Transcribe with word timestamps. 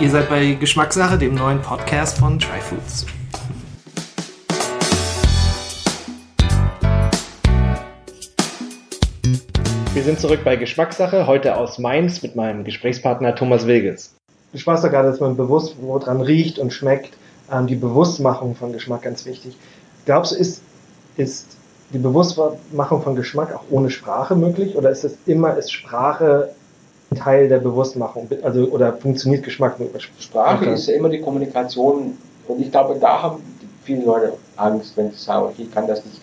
Ihr 0.00 0.08
seid 0.08 0.30
bei 0.30 0.54
Geschmackssache, 0.54 1.18
dem 1.18 1.34
neuen 1.34 1.60
Podcast 1.60 2.16
von 2.16 2.38
Try 2.38 2.58
Foods. 2.58 3.04
Wir 9.92 10.02
sind 10.02 10.18
zurück 10.18 10.40
bei 10.42 10.56
Geschmackssache, 10.56 11.26
heute 11.26 11.54
aus 11.54 11.78
Mainz 11.78 12.22
mit 12.22 12.34
meinem 12.34 12.64
Gesprächspartner 12.64 13.34
Thomas 13.34 13.66
Wilges. 13.66 14.14
Du 14.52 14.58
sprachst 14.58 14.84
doch 14.84 14.90
gerade, 14.90 15.10
dass 15.10 15.20
man 15.20 15.36
bewusst 15.36 15.76
woran 15.82 16.22
riecht 16.22 16.58
und 16.58 16.72
schmeckt. 16.72 17.12
Ähm, 17.52 17.66
die 17.66 17.76
Bewusstmachung 17.76 18.54
von 18.54 18.72
Geschmack 18.72 19.02
ganz 19.02 19.26
wichtig. 19.26 19.54
Glaubst 20.06 20.32
du, 20.32 20.36
ist, 20.36 20.62
ist 21.18 21.58
die 21.92 21.98
Bewusstmachung 21.98 23.02
von 23.02 23.16
Geschmack 23.16 23.54
auch 23.54 23.64
ohne 23.68 23.90
Sprache 23.90 24.34
möglich? 24.34 24.76
Oder 24.76 24.88
ist 24.88 25.04
es 25.04 25.18
immer, 25.26 25.58
ist 25.58 25.70
Sprache 25.70 26.54
Teil 27.16 27.48
der 27.48 27.58
Bewusstmachung? 27.58 28.28
Also, 28.42 28.64
oder 28.66 28.92
funktioniert 28.94 29.44
Geschmack 29.44 29.78
nur 29.78 29.88
über 29.88 30.00
Sprache? 30.00 30.20
Sprache 30.22 30.64
ist 30.70 30.86
ja 30.86 30.94
immer 30.94 31.08
die 31.08 31.20
Kommunikation. 31.20 32.16
Und 32.48 32.60
ich 32.60 32.70
glaube, 32.70 32.98
da 32.98 33.22
haben 33.22 33.42
viele 33.84 34.04
Leute 34.04 34.32
Angst, 34.56 34.96
wenn 34.96 35.10
sie 35.10 35.18
sagen, 35.18 35.46
okay, 35.46 35.62
ich 35.62 35.74
kann 35.74 35.86
das 35.86 36.04
nicht. 36.04 36.20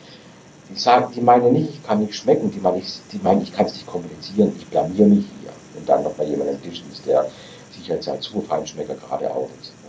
Die, 0.69 0.77
sagen, 0.77 1.13
die 1.15 1.21
meinen 1.21 1.53
nicht, 1.53 1.69
ich 1.69 1.87
kann 1.87 1.99
nicht 1.99 2.13
schmecken, 2.13 2.51
die 2.51 2.59
meinen, 2.59 2.79
ich, 2.79 2.99
die 3.13 3.19
meinen, 3.23 3.41
ich 3.41 3.53
kann 3.53 3.67
es 3.67 3.73
nicht 3.73 3.87
kommunizieren, 3.87 4.53
ich 4.57 4.67
blamier 4.67 5.05
mich 5.05 5.25
hier. 5.39 5.51
Und 5.77 5.87
dann 5.87 6.03
noch 6.03 6.17
mal 6.17 6.27
jemand 6.27 6.49
am 6.49 6.61
Tisch 6.61 6.83
ist, 6.91 7.05
der 7.05 7.25
sich 7.71 7.89
als 7.89 8.07
ein 8.09 8.21
Superfeinschmecker 8.21 8.95
gerade 8.95 9.29
auch 9.31 9.47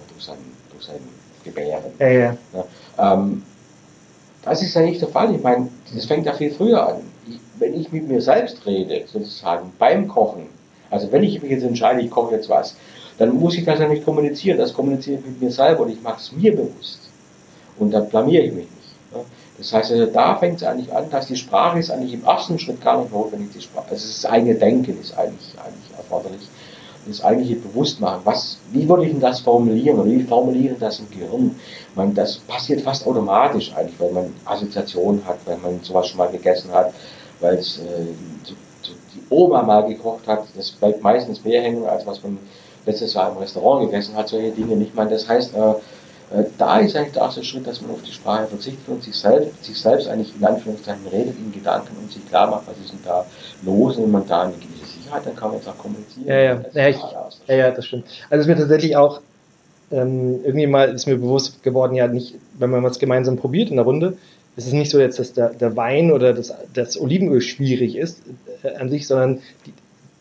durch 0.09 0.25
sein, 0.25 0.37
durch 0.71 0.85
sein 0.85 1.01
Gebären. 1.43 1.83
Ja, 1.99 2.09
ja. 2.09 2.37
ja 2.53 3.15
ähm, 3.15 3.43
das 4.45 4.63
ist 4.63 4.75
ja 4.75 4.83
nicht 4.83 5.01
der 5.01 5.09
Fall. 5.09 5.35
Ich 5.35 5.43
meine, 5.43 5.69
das 5.95 6.07
fängt 6.07 6.27
ja 6.27 6.33
viel 6.33 6.53
früher 6.53 6.87
an. 6.87 7.01
Ich, 7.29 7.41
wenn 7.59 7.75
ich 7.75 7.91
mit 7.93 8.09
mir 8.09 8.21
selbst 8.21 8.65
rede, 8.65 9.05
sozusagen 9.07 9.73
beim 9.79 10.09
Kochen, 10.09 10.47
also 10.91 11.11
wenn 11.13 11.23
ich 11.23 11.41
mich 11.43 11.51
jetzt 11.51 11.65
entscheide, 11.65 12.01
ich 12.01 12.11
koche 12.11 12.35
jetzt 12.35 12.49
was, 12.49 12.75
dann 13.19 13.35
muss 13.39 13.57
ich 13.57 13.65
das 13.65 13.81
ja 13.81 13.89
nicht 13.89 14.05
kommunizieren. 14.05 14.59
Das 14.59 14.73
kommuniziere 14.73 15.19
ich 15.19 15.27
mit 15.27 15.43
mir 15.43 15.51
selber 15.51 15.83
und 15.83 15.91
ich 15.91 16.03
mache 16.03 16.21
es 16.21 16.33
mir 16.33 16.55
bewusst. 16.55 17.01
Und 17.79 17.91
dann 17.91 18.09
blamiere 18.09 18.45
ich 18.45 18.53
mich 18.53 18.65
nicht. 18.65 19.13
Ne? 19.13 19.25
Das 19.59 19.73
heißt, 19.73 19.91
also 19.91 20.07
da 20.07 20.37
fängt 20.37 20.57
es 20.57 20.63
eigentlich 20.63 20.93
an, 20.95 21.11
dass 21.11 21.27
die 21.27 21.37
Sprache 21.37 21.79
ist 21.79 21.91
eigentlich 21.91 22.15
im 22.15 22.25
ersten 22.25 22.59
Schritt 22.59 22.81
gar 22.81 23.01
nicht 23.01 23.13
notwendig. 23.13 23.51
Die 23.55 23.61
Sprache, 23.61 23.87
also 23.91 24.07
das 24.07 24.25
eigene 24.25 24.55
Denken 24.55 25.01
ist 25.01 25.17
eigentlich, 25.19 25.55
eigentlich 25.59 25.97
erforderlich 25.97 26.49
das 27.09 27.25
eigentliche 27.25 27.57
Bewusstmachen. 27.57 28.21
Was, 28.25 28.59
wie 28.73 28.89
würde 28.89 29.05
ich 29.05 29.13
denn 29.13 29.21
das 29.21 29.41
formulieren 29.41 29.99
oder 29.99 30.11
wie 30.11 30.23
formulieren 30.23 30.77
das 30.79 30.99
im 30.99 31.11
Gehirn? 31.11 31.59
Man, 31.95 32.15
das 32.15 32.39
passiert 32.39 32.83
fast 32.83 33.07
automatisch 33.07 33.73
eigentlich, 33.75 33.99
weil 33.99 34.13
man 34.13 34.35
Assoziationen 34.45 35.25
hat, 35.27 35.39
weil 35.47 35.57
man 35.59 35.81
sowas 35.83 36.09
schon 36.09 36.19
mal 36.19 36.31
gegessen 36.31 36.71
hat, 36.73 36.93
weil 37.41 37.57
es 37.57 37.79
äh, 37.79 38.53
Oma 39.31 39.63
mal 39.63 39.87
gekocht 39.87 40.27
hat. 40.27 40.45
Das 40.57 40.71
bleibt 40.71 41.03
meistens 41.03 41.45
mehr 41.45 41.63
hängen, 41.63 41.87
als 41.87 42.07
was 42.07 42.23
man 42.23 42.39
letztes 42.87 43.15
Jahr 43.15 43.31
im 43.31 43.39
Restaurant 43.39 43.87
gegessen 43.87 44.17
hat, 44.17 44.29
solche 44.29 44.51
Dinge 44.51 44.77
nicht. 44.77 44.95
Man, 44.95 45.11
das 45.11 45.29
heißt, 45.29 45.55
äh, 45.55 45.71
äh, 46.31 46.45
da 46.59 46.79
ist 46.79 46.97
eigentlich 46.97 47.13
der 47.13 47.23
erste 47.23 47.43
Schritt, 47.43 47.67
dass 47.67 47.81
man 47.81 47.91
auf 47.91 48.03
die 48.03 48.13
Sprache 48.13 48.47
verzichtet 48.47 48.87
und 48.89 49.03
sich 49.03 49.17
selbst, 49.17 49.65
sich 49.65 49.79
selbst 49.79 50.09
eigentlich 50.09 50.35
in 50.37 50.45
Anführungszeichen 50.45 51.07
redet 51.07 51.37
in 51.39 51.53
Gedanken 51.53 51.97
und 51.97 52.13
sich 52.13 52.27
klar 52.27 52.51
macht, 52.51 52.67
was 52.67 52.79
ist 52.79 52.93
denn 52.93 53.01
da 53.05 53.25
los 53.65 53.97
und 53.97 54.05
wenn 54.05 54.11
man 54.11 54.27
da 54.27 54.43
eine 54.43 54.53
gewisse 54.53 54.87
Sicherheit, 54.99 55.25
dann 55.25 55.37
kann 55.37 55.49
man 55.49 55.59
jetzt 55.59 55.69
auch 55.69 55.79
kommunizieren. 55.79 56.27
Ja, 56.27 56.39
ja, 56.39 56.61
ja, 56.73 56.89
ich, 56.89 56.99
ja, 57.47 57.55
ja, 57.55 57.71
das 57.71 57.87
stimmt. 57.87 58.05
Also 58.31 58.41
es 58.41 58.47
ist 58.47 58.47
mir 58.47 58.57
tatsächlich 58.57 58.97
auch 58.97 59.21
ähm, 59.91 60.41
irgendwie 60.45 60.67
mal 60.67 60.91
ist 60.91 61.07
mir 61.07 61.17
bewusst 61.17 61.63
geworden, 61.63 61.95
ja 61.95 62.07
nicht, 62.09 62.35
wenn 62.59 62.71
man 62.71 62.83
was 62.83 62.99
gemeinsam 62.99 63.37
probiert 63.37 63.71
in 63.71 63.77
der 63.77 63.87
Runde, 63.87 64.19
ist 64.59 64.67
es 64.67 64.73
nicht 64.73 64.91
so 64.91 64.99
jetzt, 64.99 65.21
dass 65.21 65.33
der, 65.33 65.51
der 65.51 65.77
Wein 65.77 66.11
oder 66.11 66.35
das, 66.35 66.53
das 66.75 67.01
Olivenöl 67.01 67.41
schwierig 67.41 67.97
ist 67.97 68.21
äh, 68.65 68.75
an 68.75 68.91
sich, 68.91 69.07
sondern 69.07 69.39
die, 69.65 69.73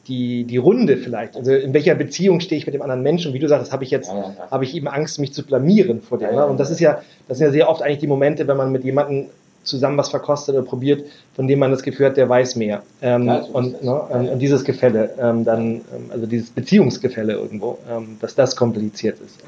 die, 0.07 0.43
die 0.43 0.57
Runde 0.57 0.97
vielleicht. 0.97 1.35
Also 1.35 1.51
in 1.53 1.73
welcher 1.73 1.95
Beziehung 1.95 2.39
stehe 2.39 2.59
ich 2.59 2.67
mit 2.67 2.75
dem 2.75 2.83
anderen 2.83 3.01
Menschen? 3.01 3.29
Und 3.29 3.33
wie 3.33 3.39
du 3.39 3.47
sagst, 3.47 3.73
habe 3.73 3.83
ich 3.83 3.89
jetzt, 3.89 4.09
ja, 4.09 4.15
ja, 4.15 4.35
ja. 4.37 4.51
habe 4.51 4.63
ich 4.63 4.75
eben 4.75 4.87
Angst, 4.87 5.19
mich 5.19 5.33
zu 5.33 5.43
blamieren 5.43 6.01
vor 6.03 6.19
dem. 6.19 6.35
Ne? 6.35 6.45
Und 6.45 6.59
das 6.59 6.69
ist 6.69 6.79
ja, 6.79 7.01
das 7.27 7.39
sind 7.39 7.47
ja 7.47 7.51
sehr 7.51 7.67
oft 7.67 7.81
eigentlich 7.81 7.97
die 7.97 8.07
Momente, 8.07 8.47
wenn 8.47 8.57
man 8.57 8.71
mit 8.71 8.83
jemandem 8.83 9.25
zusammen 9.63 9.97
was 9.97 10.09
verkostet 10.09 10.53
oder 10.55 10.63
probiert, 10.63 11.03
von 11.35 11.47
dem 11.47 11.57
man 11.57 11.71
das 11.71 11.81
Gefühl 11.81 12.05
hat, 12.05 12.15
der 12.15 12.29
weiß 12.29 12.55
mehr. 12.57 12.83
Ähm, 13.01 13.27
und, 13.51 13.83
ne, 13.83 14.01
ähm, 14.11 14.29
und 14.29 14.39
dieses 14.39 14.63
Gefälle, 14.63 15.09
ähm, 15.19 15.43
dann, 15.45 15.65
ähm, 15.75 15.81
also 16.11 16.27
dieses 16.27 16.51
Beziehungsgefälle 16.51 17.33
irgendwo, 17.33 17.79
ähm, 17.89 18.17
dass 18.21 18.35
das 18.35 18.55
kompliziert 18.55 19.17
ist. 19.19 19.43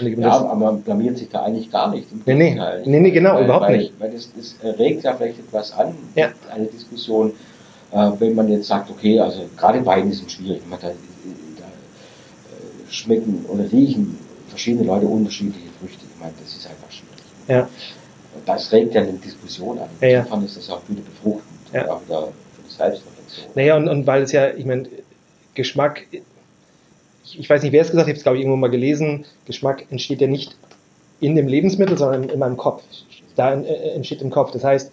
Ja, 0.00 0.32
aber 0.32 0.54
man 0.54 0.82
blamiert 0.82 1.18
sich 1.18 1.28
da 1.28 1.42
eigentlich 1.42 1.70
gar 1.70 1.90
nicht. 1.90 2.06
Nee, 2.26 2.34
nee, 2.34 2.60
nee, 2.84 3.00
nee, 3.00 3.10
genau, 3.10 3.34
weil, 3.34 3.44
überhaupt 3.44 3.66
weil, 3.66 3.78
nicht. 3.78 3.92
Weil 3.98 4.10
das, 4.10 4.30
das 4.36 4.56
regt 4.78 5.04
ja 5.04 5.14
vielleicht 5.14 5.38
etwas 5.38 5.72
an, 5.72 5.94
eine 6.14 6.66
Diskussion, 6.66 7.32
äh, 7.92 8.10
wenn 8.18 8.34
man 8.34 8.48
jetzt 8.48 8.68
sagt, 8.68 8.90
okay, 8.90 9.18
also 9.18 9.42
gerade 9.56 9.84
Wein 9.86 10.12
sind 10.12 10.30
schwierig, 10.30 10.62
man 10.68 10.78
da, 10.80 10.88
da 10.88 10.92
äh, 10.92 12.92
schmecken 12.92 13.44
oder 13.48 13.70
riechen 13.72 14.18
verschiedene 14.48 14.84
Leute 14.84 15.06
unterschiedliche 15.06 15.68
Früchte. 15.80 16.04
Ich 16.12 16.20
meine, 16.20 16.32
das 16.40 16.54
ist 16.54 16.66
einfach 16.66 16.90
schwierig. 16.90 17.24
Ja. 17.46 17.68
Das 18.44 18.70
regt 18.72 18.94
ja 18.94 19.02
eine 19.02 19.12
Diskussion 19.12 19.78
an. 19.78 19.88
Ja, 20.00 20.08
ja. 20.08 20.18
Insofern 20.20 20.44
ist 20.44 20.56
das 20.56 20.70
auch 20.70 20.82
wieder 20.88 21.02
befruchtend, 21.02 21.58
ja. 21.72 21.90
auch 21.90 22.02
wieder 22.04 22.22
für 22.22 22.62
die 22.68 22.74
Selbstreflexion. 22.74 23.46
Naja, 23.54 23.76
und, 23.76 23.88
und 23.88 24.06
weil 24.06 24.22
es 24.22 24.32
ja, 24.32 24.50
ich 24.50 24.66
meine, 24.66 24.88
Geschmack, 25.54 26.06
ich, 27.36 27.50
weiß 27.50 27.62
nicht, 27.62 27.72
wer 27.72 27.82
es 27.82 27.90
gesagt 27.90 28.06
hat, 28.06 28.08
ich 28.08 28.12
habe 28.12 28.18
es 28.18 28.22
glaube 28.22 28.38
ich 28.38 28.42
irgendwo 28.42 28.56
mal 28.56 28.70
gelesen, 28.70 29.24
Geschmack 29.46 29.86
entsteht 29.90 30.20
ja 30.20 30.26
nicht 30.26 30.56
in 31.20 31.34
dem 31.34 31.48
Lebensmittel, 31.48 31.98
sondern 31.98 32.24
in, 32.24 32.28
in 32.30 32.38
meinem 32.38 32.56
Kopf. 32.56 32.82
Da 33.36 33.54
äh, 33.54 33.90
entsteht 33.94 34.22
im 34.22 34.30
Kopf. 34.30 34.52
Das 34.52 34.64
heißt, 34.64 34.92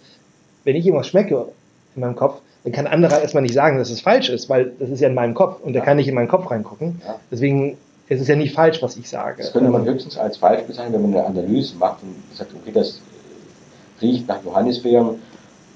wenn 0.64 0.76
ich 0.76 0.84
irgendwas 0.86 1.08
schmecke 1.08 1.46
in 1.94 2.00
meinem 2.00 2.16
Kopf, 2.16 2.40
dann 2.64 2.72
kann 2.72 2.86
anderer 2.88 3.22
erstmal 3.22 3.42
nicht 3.42 3.54
sagen, 3.54 3.78
dass 3.78 3.90
es 3.90 4.00
falsch 4.00 4.28
ist, 4.28 4.48
weil 4.48 4.72
das 4.78 4.90
ist 4.90 5.00
ja 5.00 5.08
in 5.08 5.14
meinem 5.14 5.34
Kopf 5.34 5.60
und 5.62 5.72
der 5.72 5.82
ja. 5.82 5.86
kann 5.86 5.96
nicht 5.96 6.08
in 6.08 6.14
meinen 6.14 6.28
Kopf 6.28 6.50
reingucken. 6.50 7.00
Ja. 7.06 7.20
Deswegen 7.30 7.76
ist 8.08 8.20
es 8.20 8.28
ja 8.28 8.36
nicht 8.36 8.54
falsch, 8.54 8.82
was 8.82 8.96
ich 8.96 9.08
sage. 9.08 9.42
Das 9.42 9.52
könnte 9.52 9.70
man 9.70 9.84
höchstens 9.84 10.18
als 10.18 10.36
falsch 10.36 10.64
bezeichnen, 10.64 10.94
wenn 10.94 11.10
man 11.10 11.14
eine 11.14 11.26
Analyse 11.26 11.76
macht 11.76 12.02
und 12.02 12.36
sagt, 12.36 12.52
okay, 12.54 12.72
das 12.72 13.00
riecht 14.02 14.26
nach 14.28 14.44
Johannisbeeren, 14.44 15.20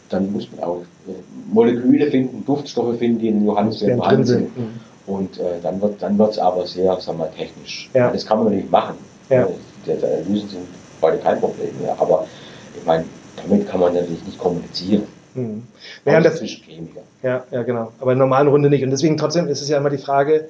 dann 0.09 0.33
muss 0.33 0.49
man 0.51 0.65
auch 0.65 0.83
äh, 1.07 1.13
Moleküle 1.53 2.11
finden, 2.11 2.45
Duftstoffe 2.45 2.99
finden, 2.99 3.21
die 3.21 3.29
in 3.29 3.47
Johannisbeeren 3.47 3.99
vorhanden 3.99 4.25
sind. 4.25 4.59
Mhm. 4.59 4.81
Und 5.11 5.39
äh, 5.39 5.61
dann 5.63 5.81
wird 5.81 6.01
dann 6.01 6.21
es 6.21 6.39
aber 6.39 6.67
sehr, 6.67 7.01
sagen 7.01 7.19
wir, 7.19 7.33
technisch. 7.33 7.91
Ja. 7.95 8.11
Das 8.11 8.25
kann 8.25 8.45
man 8.45 8.55
nicht 8.55 8.71
machen. 8.71 8.97
Ja. 9.29 9.47
Die, 9.47 9.91
die 9.91 9.93
Analysen 9.93 10.49
sind 10.49 10.67
heute 11.03 11.19
kein 11.19 11.41
Problem 11.41 11.71
mehr. 11.81 11.97
Aber 11.99 12.27
ich 12.77 12.85
meine, 12.87 13.05
damit 13.37 13.69
kann 13.69 13.81
man 13.81 13.95
natürlich 13.95 14.25
nicht 14.25 14.39
kommunizieren. 14.39 15.03
Mhm. 15.35 15.65
Ja, 16.05 16.21
das, 16.21 16.41
ja, 17.23 17.45
ja, 17.51 17.63
genau. 17.63 17.93
Aber 18.01 18.13
in 18.13 18.19
der 18.19 18.27
normalen 18.27 18.49
Runde 18.49 18.71
nicht. 18.71 18.85
Und 18.85 18.91
deswegen 18.91 19.17
trotzdem 19.17 19.49
ist 19.49 19.63
es 19.63 19.69
ja 19.69 19.79
immer 19.79 19.91
die 19.91 19.99
Frage, 19.99 20.49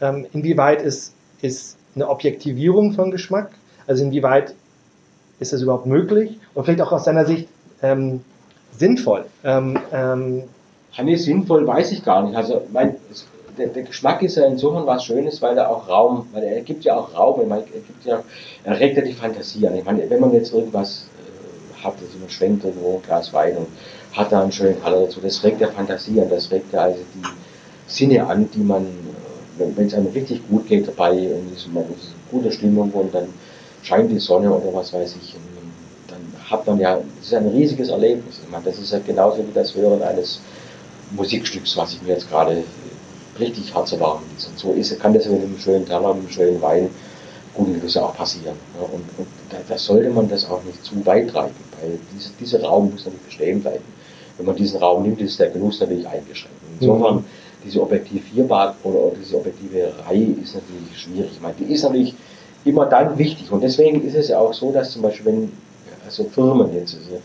ähm, 0.00 0.26
inwieweit 0.32 0.82
ist, 0.82 1.14
ist 1.42 1.76
eine 1.94 2.08
Objektivierung 2.08 2.92
von 2.92 3.10
Geschmack, 3.10 3.50
also 3.86 4.04
inwieweit 4.04 4.54
ist 5.40 5.52
das 5.52 5.62
überhaupt 5.62 5.86
möglich 5.86 6.38
und 6.54 6.64
vielleicht 6.64 6.80
auch 6.82 6.92
aus 6.92 7.04
deiner 7.04 7.24
Sicht 7.24 7.48
ähm, 7.82 8.20
sinnvoll? 8.78 9.26
Ähm, 9.44 9.78
ähm, 9.92 10.42
nee, 11.02 11.16
sinnvoll 11.16 11.66
weiß 11.66 11.92
ich 11.92 12.04
gar 12.04 12.24
nicht. 12.26 12.36
Also 12.36 12.66
mein, 12.72 12.96
der, 13.58 13.68
der, 13.68 13.82
Geschmack 13.84 14.22
ist 14.22 14.36
ja 14.36 14.46
insofern 14.46 14.86
was 14.86 15.04
Schönes, 15.04 15.40
weil 15.42 15.56
er 15.56 15.70
auch 15.70 15.88
Raum, 15.88 16.26
weil 16.32 16.44
er 16.44 16.60
gibt 16.62 16.84
ja 16.84 16.96
auch 16.96 17.14
Raum, 17.14 17.50
er, 17.50 17.60
gibt 17.62 18.04
ja, 18.04 18.22
er 18.64 18.80
regt 18.80 18.96
ja 18.96 19.02
die 19.02 19.12
Fantasie 19.12 19.66
an. 19.66 19.76
Ich 19.76 19.84
meine, 19.84 20.08
wenn 20.08 20.20
man 20.20 20.32
jetzt 20.32 20.52
irgendwas 20.52 21.06
hat, 21.84 21.94
also 22.00 22.18
man 22.18 22.30
schwenkt 22.30 22.64
irgendwo 22.64 22.96
ein 22.96 23.02
Glas 23.02 23.32
Wein 23.32 23.56
und 23.56 23.66
hat 24.12 24.32
da 24.32 24.42
einen 24.42 24.52
schönen 24.52 24.80
Color 24.82 25.06
dazu. 25.06 25.20
Das 25.20 25.42
regt 25.44 25.60
der 25.60 25.68
Fantasie 25.68 26.20
an, 26.20 26.30
das 26.30 26.50
regt 26.50 26.72
ja 26.72 26.82
also 26.82 26.98
die 27.14 27.22
Sinne 27.86 28.26
an, 28.26 28.48
die 28.54 28.60
man, 28.60 28.84
äh, 29.58 29.64
wenn 29.76 29.86
es 29.86 29.94
einem 29.94 30.08
richtig 30.08 30.40
gut 30.48 30.66
geht 30.66 30.88
dabei 30.88 31.12
und 31.12 31.52
ist 31.54 31.72
man 31.72 31.84
ist 31.84 32.14
gute 32.30 32.50
Stimmung 32.50 32.90
und 32.92 33.14
dann 33.14 33.28
scheint 33.82 34.10
die 34.10 34.18
Sonne 34.18 34.50
oder 34.50 34.74
was 34.74 34.92
weiß 34.92 35.16
ich, 35.22 35.36
dann 36.08 36.50
hat 36.50 36.66
man 36.66 36.78
ja, 36.78 36.96
das 36.96 37.26
ist 37.26 37.34
ein 37.34 37.48
riesiges 37.48 37.90
Erlebnis. 37.90 38.40
Ich 38.42 38.50
meine, 38.50 38.64
das 38.64 38.78
ist 38.78 38.92
ja 38.92 39.00
genauso 39.06 39.38
wie 39.38 39.52
das 39.52 39.74
Hören 39.74 40.02
eines 40.02 40.40
Musikstücks, 41.10 41.76
was 41.76 41.92
ich 41.92 42.02
mir 42.02 42.14
jetzt 42.14 42.30
gerade 42.30 42.64
richtig 43.38 43.74
herzerwarmen 43.74 44.24
ist. 44.36 44.48
Und 44.48 44.58
so 44.58 44.72
ist, 44.72 44.98
kann 45.00 45.14
das 45.14 45.24
ja 45.24 45.32
mit 45.32 45.42
einem 45.42 45.58
schönen 45.58 45.86
Teller, 45.86 46.14
mit 46.14 46.24
einem 46.24 46.30
schönen 46.30 46.62
Wein 46.62 46.90
guten 47.54 47.74
Gewisse 47.74 48.02
auch 48.02 48.16
passieren. 48.16 48.56
Und, 48.78 49.04
und 49.18 49.26
da, 49.50 49.58
da, 49.68 49.78
sollte 49.78 50.10
man 50.10 50.28
das 50.28 50.48
auch 50.50 50.62
nicht 50.64 50.84
zu 50.84 51.04
weit 51.06 51.30
treiben, 51.30 51.54
weil 51.80 51.98
diese, 52.14 52.30
dieser 52.40 52.62
Raum 52.62 52.90
muss 52.90 53.04
natürlich 53.04 53.26
bestehen 53.26 53.60
bleiben. 53.60 53.84
Wenn 54.36 54.46
man 54.46 54.56
diesen 54.56 54.80
Raum 54.80 55.02
nimmt, 55.04 55.20
ist 55.20 55.38
der 55.38 55.50
Genuss 55.50 55.80
natürlich 55.80 56.06
eingeschränkt. 56.06 56.58
Insofern, 56.80 57.16
mhm. 57.16 57.24
diese 57.64 57.80
Objektivierbar 57.80 58.74
oder, 58.82 59.12
diese 59.20 59.36
Objektiviererei 59.36 60.26
ist 60.42 60.56
natürlich 60.56 60.98
schwierig. 60.98 61.30
Ich 61.34 61.40
meine, 61.40 61.54
die 61.54 61.72
ist 61.72 61.84
natürlich 61.84 62.14
immer 62.64 62.86
dann 62.86 63.16
wichtig. 63.16 63.50
Und 63.52 63.62
deswegen 63.62 64.02
ist 64.04 64.16
es 64.16 64.28
ja 64.28 64.38
auch 64.38 64.52
so, 64.52 64.72
dass 64.72 64.90
zum 64.90 65.02
Beispiel, 65.02 65.26
wenn 65.26 65.52
also 66.04 66.24
Firmen 66.24 66.74
jetzt 66.74 66.96
also, 66.96 67.16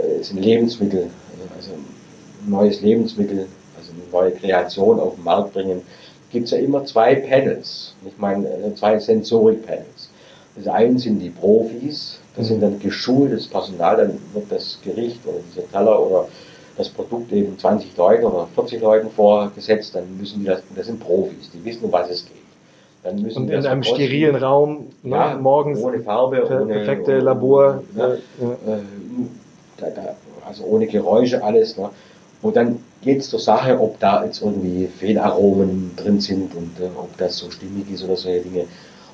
äh, 0.00 0.22
sind 0.22 0.42
Lebensmittel, 0.42 1.10
also 1.56 1.70
ein 1.72 2.50
neues 2.50 2.80
Lebensmittel, 2.80 3.40
also 3.40 3.48
eine 3.92 4.10
neue 4.12 4.32
Kreation 4.32 4.98
auf 5.00 5.14
den 5.16 5.24
Markt 5.24 5.52
bringen, 5.54 5.82
gibt 6.30 6.46
es 6.46 6.50
ja 6.52 6.58
immer 6.58 6.84
zwei 6.84 7.14
Panels. 7.16 7.94
Ich 8.06 8.16
meine, 8.18 8.46
äh, 8.46 8.74
zwei 8.74 8.98
Sensorik-Panels. 8.98 10.10
Das 10.56 10.66
eine 10.66 10.98
sind 10.98 11.20
die 11.20 11.30
Profis, 11.30 12.18
das 12.36 12.48
sind 12.48 12.60
dann 12.62 12.78
geschultes 12.80 13.46
Personal, 13.46 13.96
dann 13.96 14.18
wird 14.34 14.50
das 14.50 14.78
Gericht 14.82 15.20
oder 15.26 15.38
dieser 15.50 15.68
Teller 15.70 16.00
oder 16.04 16.28
das 16.76 16.88
Produkt 16.88 17.32
eben 17.32 17.58
20 17.58 17.96
Leuten 17.96 18.24
oder 18.24 18.46
40 18.54 18.80
Leuten 18.80 19.10
vorgesetzt, 19.10 19.94
dann 19.94 20.04
müssen 20.18 20.40
die 20.40 20.46
das, 20.46 20.62
das 20.74 20.86
sind 20.86 20.98
Profis, 21.00 21.50
die 21.52 21.64
wissen, 21.64 21.84
um 21.84 21.92
was 21.92 22.10
es 22.10 22.24
geht. 22.24 22.36
Dann 23.02 23.20
müssen 23.22 23.44
Und 23.44 23.50
in 23.50 23.64
einem 23.66 23.80
kosten. 23.80 23.94
sterilen 23.96 24.36
Raum, 24.36 24.86
ne, 25.02 25.16
Ja, 25.16 25.36
morgens, 25.40 25.80
ohne 25.80 26.00
Farbe, 26.00 26.40
per- 26.46 26.62
ohne 26.62 26.74
perfekte 26.74 27.12
ohne- 27.12 27.20
Labor. 27.20 27.82
Ne? 27.94 28.18
äh, 28.40 28.44
ja. 28.44 28.74
Äh, 28.76 28.80
da, 29.78 29.86
da, 29.90 30.16
also 30.46 30.64
ohne 30.64 30.86
Geräusche 30.86 31.42
alles. 31.42 31.76
Ne? 31.78 31.88
Und 32.42 32.56
dann 32.56 32.82
geht 33.02 33.20
es 33.20 33.30
zur 33.30 33.38
Sache, 33.38 33.78
ob 33.78 33.98
da 34.00 34.24
jetzt 34.24 34.42
irgendwie 34.42 34.86
Fehlaromen 34.86 35.92
drin 35.96 36.20
sind 36.20 36.54
und 36.54 36.80
äh, 36.80 36.88
ob 36.96 37.16
das 37.18 37.36
so 37.36 37.50
stimmig 37.50 37.90
ist 37.90 38.02
oder 38.04 38.16
solche 38.16 38.40
Dinge. 38.40 38.66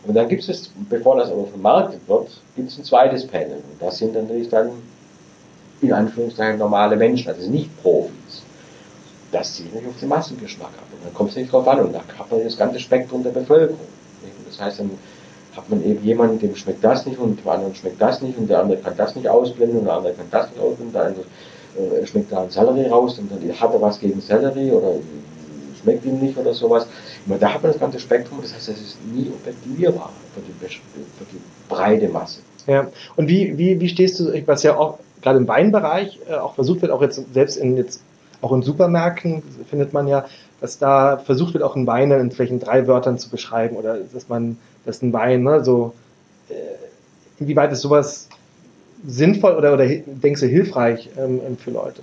Und 0.06 0.14
dann 0.14 0.28
gibt 0.28 0.48
es, 0.48 0.70
bevor 0.88 1.16
das 1.16 1.30
aber 1.30 1.46
vermarktet 1.46 2.00
wird, 2.06 2.28
gibt 2.54 2.70
es 2.70 2.78
ein 2.78 2.84
zweites 2.84 3.26
Panel. 3.26 3.56
Und 3.56 3.80
das 3.80 3.98
sind 3.98 4.14
dann 4.14 4.24
natürlich 4.24 4.48
dann 4.48 4.70
in 5.80 5.92
Anführungszeichen 5.92 6.58
normale 6.58 6.96
Menschen, 6.96 7.28
also 7.28 7.50
nicht 7.50 7.70
Profis. 7.82 8.42
Das 9.32 9.54
zieht 9.54 9.66
natürlich 9.74 9.88
auf 9.88 10.00
den 10.00 10.08
Massengeschmack 10.08 10.68
ab. 10.68 10.86
Und 10.92 11.04
dann 11.04 11.14
kommt 11.14 11.30
es 11.30 11.36
nicht 11.36 11.52
drauf 11.52 11.66
an. 11.66 11.80
Und 11.80 11.92
da 11.92 11.98
hat 11.98 12.30
man 12.30 12.42
das 12.44 12.56
ganze 12.56 12.78
Spektrum 12.78 13.24
der 13.24 13.30
Bevölkerung. 13.30 13.80
Das 14.46 14.60
heißt, 14.60 14.80
dann 14.80 14.90
hat 15.56 15.68
man 15.68 15.84
eben 15.84 16.04
jemanden, 16.04 16.38
dem 16.38 16.54
schmeckt 16.54 16.84
das 16.84 17.06
nicht 17.06 17.18
und 17.18 17.40
dem 17.40 17.48
anderen 17.48 17.74
schmeckt 17.74 18.00
das 18.00 18.22
nicht 18.22 18.38
und 18.38 18.48
der 18.48 18.60
andere 18.60 18.78
kann 18.78 18.96
das 18.96 19.16
nicht 19.16 19.28
ausblenden 19.28 19.80
und 19.80 19.84
der 19.86 19.94
andere 19.94 20.12
kann 20.12 20.26
das 20.30 20.50
nicht 20.50 20.60
ausblenden. 20.60 20.92
Der 20.92 21.04
andere 21.04 21.24
äh, 21.76 22.06
schmeckt 22.06 22.32
da 22.32 22.42
ein 22.42 22.50
Sellerie 22.50 22.88
raus 22.88 23.18
und 23.18 23.30
dann 23.30 23.60
hat 23.60 23.72
er 23.72 23.80
was 23.80 24.00
gegen 24.00 24.20
Sellerie 24.20 24.70
oder 24.70 24.94
schmeckt 25.82 26.04
ihm 26.04 26.18
nicht 26.18 26.36
oder 26.36 26.54
sowas. 26.54 26.86
Meine, 27.26 27.40
da 27.40 27.54
hat 27.54 27.62
man 27.62 27.72
das 27.72 27.80
ganze 27.80 27.98
Spektrum, 27.98 28.38
das 28.42 28.54
heißt, 28.54 28.68
das 28.68 28.76
ist 28.76 28.98
nie 29.06 29.30
objektivierbar 29.30 30.10
für 30.34 30.40
die, 30.40 30.68
für 30.68 31.24
die 31.32 31.40
breite 31.68 32.08
Masse. 32.08 32.40
Ja. 32.66 32.88
Und 33.16 33.28
wie, 33.28 33.56
wie, 33.58 33.80
wie 33.80 33.88
stehst 33.88 34.18
du, 34.18 34.32
was 34.46 34.62
ja 34.62 34.76
auch 34.76 34.98
gerade 35.22 35.38
im 35.38 35.48
Weinbereich 35.48 36.18
äh, 36.28 36.34
auch 36.34 36.54
versucht 36.54 36.82
wird, 36.82 36.92
auch 36.92 37.02
jetzt 37.02 37.20
selbst 37.32 37.56
in 37.56 37.76
jetzt 37.76 38.00
auch 38.42 38.52
in 38.52 38.62
Supermärkten 38.62 39.42
findet 39.68 39.92
man 39.92 40.06
ja, 40.06 40.26
dass 40.60 40.78
da 40.78 41.18
versucht 41.18 41.54
wird, 41.54 41.64
auch 41.64 41.74
einen 41.74 41.86
Wein 41.86 42.10
in 42.10 42.30
vielleicht 42.30 42.66
drei 42.66 42.86
Wörtern 42.86 43.18
zu 43.18 43.30
beschreiben 43.30 43.76
oder 43.76 43.98
dass 44.12 44.28
man, 44.28 44.58
dass 44.84 45.02
ein 45.02 45.12
Wein, 45.12 45.42
ne, 45.42 45.64
so 45.64 45.94
äh, 46.48 46.54
inwieweit 47.38 47.72
ist 47.72 47.80
sowas 47.80 48.28
sinnvoll 49.06 49.54
oder, 49.54 49.74
oder 49.74 49.86
denkst 49.86 50.40
du 50.40 50.46
hilfreich 50.46 51.10
ähm, 51.18 51.40
für 51.58 51.70
Leute? 51.70 52.02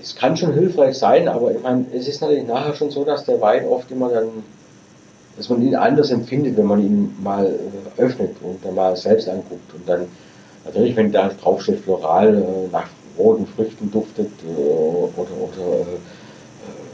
Es 0.00 0.16
kann 0.16 0.36
schon 0.36 0.52
hilfreich 0.54 0.96
sein, 0.96 1.28
aber 1.28 1.52
ich 1.52 1.62
meine, 1.62 1.84
es 1.94 2.08
ist 2.08 2.20
natürlich 2.20 2.46
nachher 2.46 2.74
schon 2.74 2.90
so, 2.90 3.04
dass 3.04 3.24
der 3.24 3.40
Wein 3.40 3.66
oft 3.66 3.90
immer 3.90 4.08
dann, 4.08 4.28
dass 5.36 5.48
man 5.48 5.62
ihn 5.62 5.76
anders 5.76 6.10
empfindet, 6.10 6.56
wenn 6.56 6.66
man 6.66 6.80
ihn 6.80 7.14
mal 7.22 7.46
äh, 7.46 8.00
öffnet 8.00 8.36
und 8.42 8.64
dann 8.64 8.74
mal 8.74 8.96
selbst 8.96 9.28
anguckt. 9.28 9.72
Und 9.74 9.88
dann, 9.88 10.06
natürlich, 10.64 10.96
wenn 10.96 11.12
da 11.12 11.28
draufsteht 11.28 11.80
floral, 11.80 12.34
äh, 12.34 12.72
nach 12.72 12.88
roten 13.16 13.46
Früchten 13.46 13.90
duftet 13.90 14.30
äh, 14.44 14.60
oder, 14.60 15.30
oder 15.38 15.80
äh, 15.80 15.98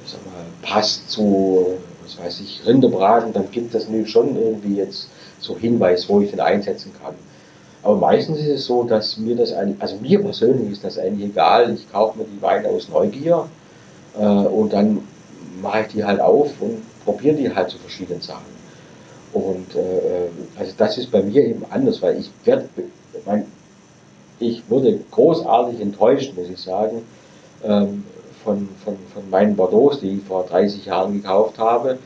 sag 0.04 0.24
mal, 0.26 0.44
passt 0.62 1.10
zu, 1.10 1.78
was 2.04 2.18
weiß 2.18 2.40
ich, 2.40 2.62
Rinderbraten, 2.66 3.32
dann 3.32 3.50
gibt 3.50 3.74
das 3.74 3.84
natürlich 3.88 4.10
schon 4.10 4.36
irgendwie 4.36 4.76
jetzt 4.76 5.08
so 5.40 5.56
Hinweis, 5.56 6.08
wo 6.08 6.20
ich 6.20 6.30
den 6.30 6.40
einsetzen 6.40 6.92
kann. 7.02 7.14
Aber 7.86 7.94
meistens 7.94 8.40
ist 8.40 8.48
es 8.48 8.66
so, 8.66 8.82
dass 8.82 9.16
mir 9.16 9.36
das 9.36 9.52
eigentlich, 9.52 9.80
also 9.80 9.94
mir 9.98 10.20
persönlich 10.20 10.72
ist 10.72 10.82
das 10.82 10.98
eigentlich 10.98 11.30
egal. 11.30 11.72
Ich 11.72 11.88
kaufe 11.92 12.18
mir 12.18 12.24
die 12.24 12.42
Weine 12.42 12.66
aus 12.66 12.88
Neugier 12.88 13.46
äh, 14.18 14.24
und 14.24 14.72
dann 14.72 15.02
mache 15.62 15.82
ich 15.82 15.86
die 15.92 16.04
halt 16.04 16.20
auf 16.20 16.50
und 16.60 16.82
probiere 17.04 17.36
die 17.36 17.54
halt 17.54 17.70
zu 17.70 17.78
verschiedenen 17.78 18.20
Sachen. 18.20 18.56
Und 19.32 19.76
äh, 19.76 20.58
also 20.58 20.72
das 20.76 20.98
ist 20.98 21.12
bei 21.12 21.22
mir 21.22 21.44
eben 21.44 21.64
anders, 21.70 22.02
weil 22.02 22.18
ich 22.18 22.28
werde, 22.44 22.68
mein, 23.24 23.44
ich 24.40 24.68
wurde 24.68 24.98
großartig 25.12 25.80
enttäuscht, 25.80 26.34
muss 26.36 26.48
ich 26.48 26.58
sagen, 26.58 27.02
ähm, 27.62 28.02
von, 28.42 28.68
von, 28.84 28.96
von 29.14 29.30
meinen 29.30 29.54
Bordeaux, 29.54 29.96
die 30.00 30.16
ich 30.16 30.24
vor 30.24 30.44
30 30.44 30.86
Jahren 30.86 31.22
gekauft 31.22 31.56
habe. 31.60 31.98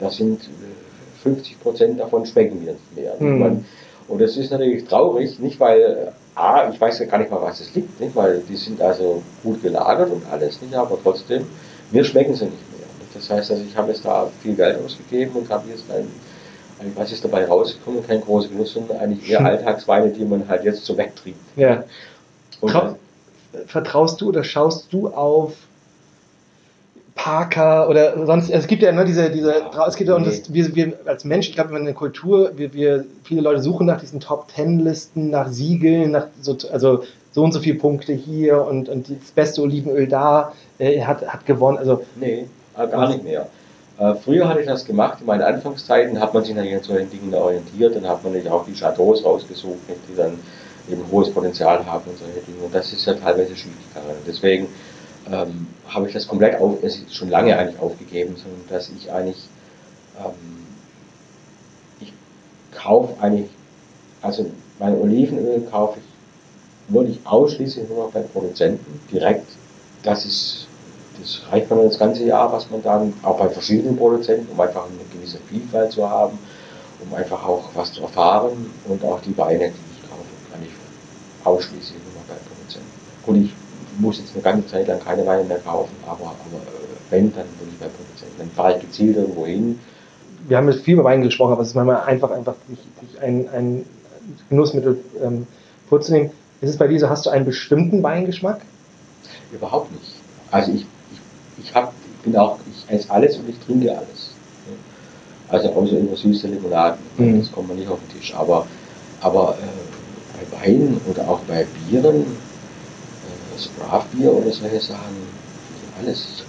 Da 0.00 0.10
sind 0.10 0.40
äh, 0.42 1.22
50 1.22 1.60
Prozent 1.60 2.00
davon 2.00 2.26
schmecken 2.26 2.64
mir 2.64 2.72
nicht 2.72 2.96
mehr. 2.96 3.16
Hm. 3.20 3.64
Und 4.10 4.20
das 4.20 4.36
ist 4.36 4.50
natürlich 4.50 4.84
traurig, 4.86 5.38
nicht 5.38 5.58
weil, 5.60 6.12
A, 6.34 6.68
ich 6.68 6.80
weiß 6.80 6.98
ja 6.98 7.06
gar 7.06 7.18
nicht 7.18 7.30
mal, 7.30 7.40
was 7.40 7.60
es 7.60 7.74
liegt, 7.74 8.00
nicht? 8.00 8.14
weil 8.16 8.40
die 8.40 8.56
sind 8.56 8.80
also 8.82 9.22
gut 9.42 9.62
gelagert 9.62 10.10
und 10.10 10.22
alles, 10.30 10.60
nicht? 10.60 10.74
aber 10.74 10.98
trotzdem, 11.02 11.46
mir 11.92 12.04
schmecken 12.04 12.34
sie 12.34 12.46
nicht 12.46 12.70
mehr. 12.72 12.86
Nicht? 12.98 13.14
Das 13.14 13.30
heißt, 13.30 13.50
also 13.52 13.62
ich 13.62 13.76
habe 13.76 13.92
jetzt 13.92 14.04
da 14.04 14.26
viel 14.42 14.54
Geld 14.56 14.78
ausgegeben 14.84 15.36
und 15.36 15.48
habe 15.48 15.68
jetzt 15.68 15.84
ein, 15.90 16.08
ein, 16.80 16.92
was 16.96 17.12
ist 17.12 17.24
dabei 17.24 17.46
rausgekommen, 17.46 18.04
kein 18.06 18.20
großer 18.20 18.48
Genuss, 18.48 18.72
sondern 18.72 18.98
eigentlich 18.98 19.30
eher 19.30 19.38
Hm. 19.40 19.46
Alltagsweine, 19.46 20.10
die 20.10 20.24
man 20.24 20.48
halt 20.48 20.64
jetzt 20.64 20.84
so 20.84 20.96
wegtrinkt. 20.96 21.38
Ja. 21.56 21.84
Und 22.60 22.70
Trau- 22.72 22.94
Vertraust 23.66 24.20
du 24.20 24.28
oder 24.28 24.44
schaust 24.44 24.92
du 24.92 25.08
auf 25.08 25.54
Parker 27.14 27.88
oder 27.88 28.26
sonst, 28.26 28.50
es 28.50 28.66
gibt 28.66 28.82
ja 28.82 28.92
ne, 28.92 29.04
diese, 29.04 29.30
diese, 29.30 29.54
es 29.86 29.96
gibt 29.96 30.08
ja 30.08 30.16
und 30.16 30.26
das, 30.26 30.52
wir, 30.52 30.74
wir 30.74 30.92
als 31.06 31.24
Mensch, 31.24 31.48
ich 31.48 31.54
glaube, 31.54 31.76
in 31.76 31.84
der 31.84 31.94
Kultur, 31.94 32.52
wir, 32.56 32.72
wir, 32.72 33.04
viele 33.24 33.40
Leute 33.40 33.60
suchen 33.60 33.86
nach 33.86 34.00
diesen 34.00 34.20
Top 34.20 34.48
Ten 34.48 34.80
Listen, 34.80 35.30
nach 35.30 35.48
Siegeln, 35.48 36.12
nach 36.12 36.26
so, 36.40 36.56
also 36.72 37.04
so 37.32 37.44
und 37.44 37.52
so 37.52 37.60
viele 37.60 37.78
Punkte 37.78 38.12
hier 38.12 38.64
und, 38.64 38.88
und 38.88 39.08
das 39.08 39.30
beste 39.34 39.62
Olivenöl 39.62 40.08
da, 40.08 40.52
äh, 40.78 41.02
hat, 41.02 41.26
hat 41.26 41.46
gewonnen, 41.46 41.78
also, 41.78 42.04
Nee, 42.16 42.46
äh, 42.76 42.86
gar 42.88 43.08
nicht 43.08 43.24
mehr. 43.24 43.46
Äh, 43.98 44.14
früher 44.14 44.48
hatte 44.48 44.60
ich 44.60 44.66
das 44.66 44.84
gemacht, 44.84 45.18
in 45.20 45.26
meinen 45.26 45.42
Anfangszeiten 45.42 46.18
hat 46.18 46.32
man 46.32 46.44
sich 46.44 46.56
an 46.58 46.82
solchen 46.82 47.10
Dingen 47.10 47.34
orientiert, 47.34 47.96
dann 47.96 48.08
hat 48.08 48.24
man 48.24 48.32
natürlich 48.32 48.52
auch 48.52 48.64
die 48.64 48.72
Chateaus 48.72 49.24
rausgesucht, 49.24 49.78
die 50.08 50.16
dann 50.16 50.38
eben 50.90 51.02
hohes 51.10 51.30
Potenzial 51.30 51.84
haben 51.84 52.02
und 52.08 52.18
solche 52.18 52.40
Dinge. 52.46 52.64
Und 52.64 52.74
das 52.74 52.92
ist 52.92 53.04
ja 53.06 53.14
teilweise 53.14 53.54
schiefgegangen. 53.54 54.16
Deswegen 54.26 54.68
ähm, 55.30 55.66
habe 55.88 56.06
ich 56.06 56.12
das 56.12 56.26
komplett 56.26 56.60
auf, 56.60 56.82
es 56.82 56.96
ist 56.96 57.14
schon 57.14 57.30
lange 57.30 57.56
eigentlich 57.56 57.80
aufgegeben, 57.80 58.36
sondern 58.36 58.62
dass 58.68 58.90
ich 58.90 59.10
eigentlich, 59.10 59.48
ähm, 60.18 60.66
ich 62.00 62.12
kaufe 62.76 63.20
eigentlich, 63.22 63.50
also 64.22 64.46
mein 64.78 64.98
Olivenöl 64.98 65.62
kaufe 65.70 65.98
ich 65.98 66.94
wirklich 66.94 67.20
ausschließlich 67.24 67.88
nur 67.88 68.06
noch 68.06 68.12
bei 68.12 68.20
Produzenten 68.20 69.00
direkt. 69.10 69.46
Das 70.02 70.24
ist 70.24 70.66
das 71.20 71.42
reicht 71.50 71.68
man 71.70 71.84
das 71.84 71.98
ganze 71.98 72.24
Jahr, 72.24 72.50
was 72.52 72.70
man 72.70 72.82
dann, 72.82 73.12
auch 73.22 73.38
bei 73.38 73.48
verschiedenen 73.48 73.96
Produzenten, 73.96 74.50
um 74.52 74.60
einfach 74.60 74.84
eine 74.86 75.04
gewisse 75.12 75.38
Vielfalt 75.48 75.92
zu 75.92 76.08
haben, 76.08 76.38
um 77.00 77.14
einfach 77.14 77.46
auch 77.46 77.68
was 77.74 77.92
zu 77.92 78.02
erfahren 78.02 78.70
und 78.88 79.04
auch 79.04 79.20
die 79.20 79.36
Weine, 79.36 79.68
die 79.68 79.94
ich 79.94 80.08
kaufe, 80.08 80.24
kann 80.50 80.62
ich 80.62 80.70
ausschließlich 81.44 81.98
nur 82.04 82.22
noch 82.22 82.28
bei 82.28 82.34
Produzenten. 82.48 82.90
Gut, 83.24 83.36
ich 83.36 83.69
muss 84.00 84.18
jetzt 84.18 84.34
eine 84.34 84.42
ganze 84.42 84.68
Zeit 84.68 84.88
lang 84.88 85.00
keine 85.00 85.26
Weine 85.26 85.44
mehr 85.44 85.58
kaufen, 85.58 85.94
aber, 86.04 86.24
aber 86.24 86.62
äh, 86.64 87.10
wenn, 87.10 87.32
dann 87.34 87.44
würde 87.58 87.72
ich 87.72 87.78
bei 87.78 87.86
Produzenten. 87.86 88.38
Dann 88.38 88.50
fahre 88.50 88.76
ich 88.76 88.80
gezielt 88.80 89.16
irgendwo 89.16 89.46
hin. 89.46 89.78
wir 90.48 90.56
haben 90.56 90.68
jetzt 90.68 90.82
viel 90.82 90.94
über 90.94 91.04
Wein 91.04 91.22
gesprochen, 91.22 91.52
aber 91.52 91.62
es 91.62 91.68
ist 91.68 91.74
manchmal 91.74 92.02
einfach, 92.02 92.30
einfach 92.30 92.54
sich 92.68 93.22
ein, 93.22 93.48
ein 93.48 93.84
Genussmittel 94.48 94.98
ähm, 95.22 95.46
vorzunehmen. 95.88 96.30
Ist 96.60 96.70
es 96.70 96.76
bei 96.76 96.88
dir 96.88 97.00
so, 97.00 97.08
hast 97.08 97.26
du 97.26 97.30
einen 97.30 97.44
bestimmten 97.44 98.02
Weingeschmack? 98.02 98.60
Überhaupt 99.52 99.90
nicht. 99.92 100.12
Also 100.50 100.72
ich, 100.72 100.82
ich, 100.82 101.64
ich, 101.64 101.74
hab, 101.74 101.92
ich 102.04 102.24
bin 102.24 102.36
auch, 102.36 102.58
ich 102.70 102.94
esse 102.94 103.10
alles 103.10 103.36
und 103.38 103.48
ich 103.48 103.58
trinke 103.60 103.90
alles. 103.90 104.30
Also 105.48 105.68
außer 105.70 105.98
über 105.98 106.16
süße 106.16 106.46
Limonaden. 106.46 107.00
Mhm. 107.16 107.40
Das 107.40 107.50
kommt 107.50 107.68
man 107.68 107.76
nicht 107.76 107.88
auf 107.88 107.98
den 107.98 108.18
Tisch. 108.18 108.34
Aber, 108.34 108.66
aber 109.20 109.56
äh, 109.60 110.46
bei 110.50 110.66
Wein 110.66 111.00
oder 111.10 111.28
auch 111.28 111.40
bei 111.40 111.66
Bieren, 111.88 112.24
das 113.60 113.70
Craft-Bier 113.76 114.32
oder 114.32 114.50
solche 114.50 114.80
Sachen, 114.80 115.16
alles. 116.00 116.44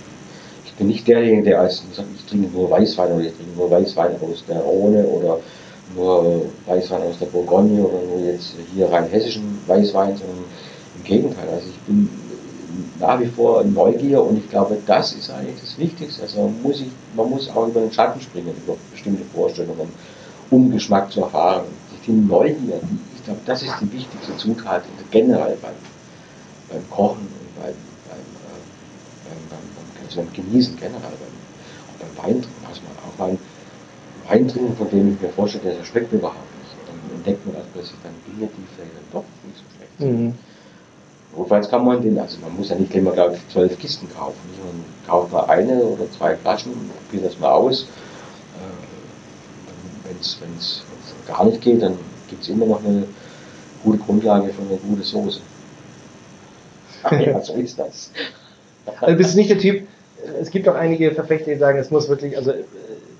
Ich 0.65 0.73
bin 0.73 0.87
nicht 0.87 1.07
derjenige, 1.07 1.43
der 1.43 1.61
als 1.61 1.83
sagt, 1.93 2.07
ich 2.15 2.25
trinke 2.25 2.55
nur 2.55 2.69
Weißwein 2.69 3.11
oder 3.11 3.25
ich 3.25 3.33
trinke 3.33 3.57
nur 3.57 3.69
Weißwein 3.69 4.15
aus 4.21 4.43
der 4.47 4.61
Rhone 4.61 5.03
oder 5.05 5.39
nur 5.95 6.45
Weißwein 6.65 7.01
aus 7.03 7.19
der 7.19 7.25
Bourgogne 7.27 7.81
oder 7.83 8.01
nur 8.07 8.31
jetzt 8.31 8.53
hier 8.73 8.89
rein 8.89 9.07
hessischen 9.09 9.59
Weißwein, 9.67 10.15
sondern 10.15 10.45
im 10.97 11.03
Gegenteil. 11.03 11.49
Also 11.49 11.67
ich 11.67 11.79
bin 11.81 12.09
nach 12.99 13.19
wie 13.19 13.27
vor 13.27 13.63
Neugier 13.63 14.23
und 14.23 14.37
ich 14.37 14.49
glaube, 14.49 14.77
das 14.85 15.13
ist 15.13 15.29
eigentlich 15.29 15.59
das 15.59 15.77
Wichtigste. 15.77 16.21
Also 16.21 16.43
man 16.43 16.61
muss, 16.61 16.77
sich, 16.77 16.89
man 17.15 17.29
muss 17.29 17.49
auch 17.49 17.67
über 17.67 17.81
den 17.81 17.91
Schatten 17.91 18.21
springen, 18.21 18.53
über 18.63 18.77
bestimmte 18.91 19.23
Vorstellungen, 19.35 19.89
um 20.49 20.71
Geschmack 20.71 21.11
zu 21.11 21.21
erfahren. 21.21 21.65
Die 22.07 22.11
Neugier, 22.11 22.79
ich 23.15 23.23
glaube, 23.25 23.41
das 23.45 23.61
ist 23.61 23.73
die 23.81 23.91
wichtigste 23.93 24.35
Zutat 24.37 24.83
generell 25.11 25.55
beim, 25.61 25.73
beim 26.71 26.89
Kochen 26.89 27.27
und 27.27 27.55
beim, 27.55 27.75
beim, 28.07 28.25
äh, 28.47 28.61
beim, 29.27 29.59
beim, 29.75 30.05
also 30.05 30.21
beim 30.21 30.33
Genießen 30.33 30.75
generell, 30.77 31.17
beim, 31.19 31.35
auch 31.89 31.97
beim 31.99 32.13
Weintrinken. 32.17 32.65
Also 32.67 32.81
man 32.87 32.95
auch 33.03 33.17
mal 33.19 33.37
Wein 34.27 34.47
trinken, 34.47 34.75
von 34.77 34.89
dem 34.89 35.13
ich 35.13 35.21
mir 35.21 35.29
vorstelle, 35.29 35.75
der 35.75 35.83
schmeckt 35.83 36.11
mir 36.11 36.19
überhaupt 36.19 36.37
nicht. 36.59 36.71
Dann 36.87 37.17
entdeckt 37.17 37.45
man 37.45 37.55
also 37.55 37.67
plötzlich 37.73 37.99
dann 38.03 38.13
Dinge, 38.25 38.47
die 38.47 38.65
vielleicht 38.75 38.95
dann 38.95 39.09
doch 39.11 39.25
nicht 39.43 39.57
so 39.57 39.63
schlecht 39.75 39.91
sind. 39.99 40.21
Mhm. 40.21 40.33
Notfalls 41.35 41.69
kann 41.69 41.85
man 41.85 42.01
den, 42.01 42.19
also 42.19 42.37
man 42.39 42.55
muss 42.55 42.69
ja 42.69 42.75
nicht 42.75 42.93
immer, 42.93 43.11
glaube 43.11 43.35
ich, 43.35 43.47
zwölf 43.49 43.77
Kisten 43.79 44.07
kaufen. 44.13 44.37
Nicht? 44.49 44.63
Man 44.63 44.83
kauft 45.07 45.31
mal 45.31 45.45
eine 45.45 45.81
oder 45.83 46.09
zwei 46.11 46.35
Flaschen, 46.35 46.73
probiert 47.07 47.25
das 47.25 47.39
mal 47.39 47.51
aus. 47.51 47.83
Äh, 48.53 50.07
Wenn 50.09 50.17
es 50.57 50.83
gar 51.25 51.45
nicht 51.45 51.61
geht, 51.61 51.81
dann 51.81 51.97
gibt 52.29 52.43
es 52.43 52.49
immer 52.49 52.65
noch 52.65 52.83
eine 52.83 53.05
gute 53.83 53.97
Grundlage 53.99 54.51
für 54.53 54.61
eine 54.61 54.77
gute 54.77 55.03
Soße. 55.03 55.39
Ja, 57.09 57.41
so 57.43 57.53
ist 57.53 57.79
das. 57.79 58.11
Also 58.99 59.17
bist 59.17 59.33
du 59.33 59.37
nicht 59.37 59.49
der 59.49 59.59
Typ, 59.59 59.87
es 60.39 60.51
gibt 60.51 60.67
auch 60.67 60.75
einige 60.75 61.11
Verfechter, 61.11 61.51
die 61.51 61.57
sagen, 61.57 61.79
es 61.79 61.91
muss 61.91 62.09
wirklich, 62.09 62.37
also 62.37 62.53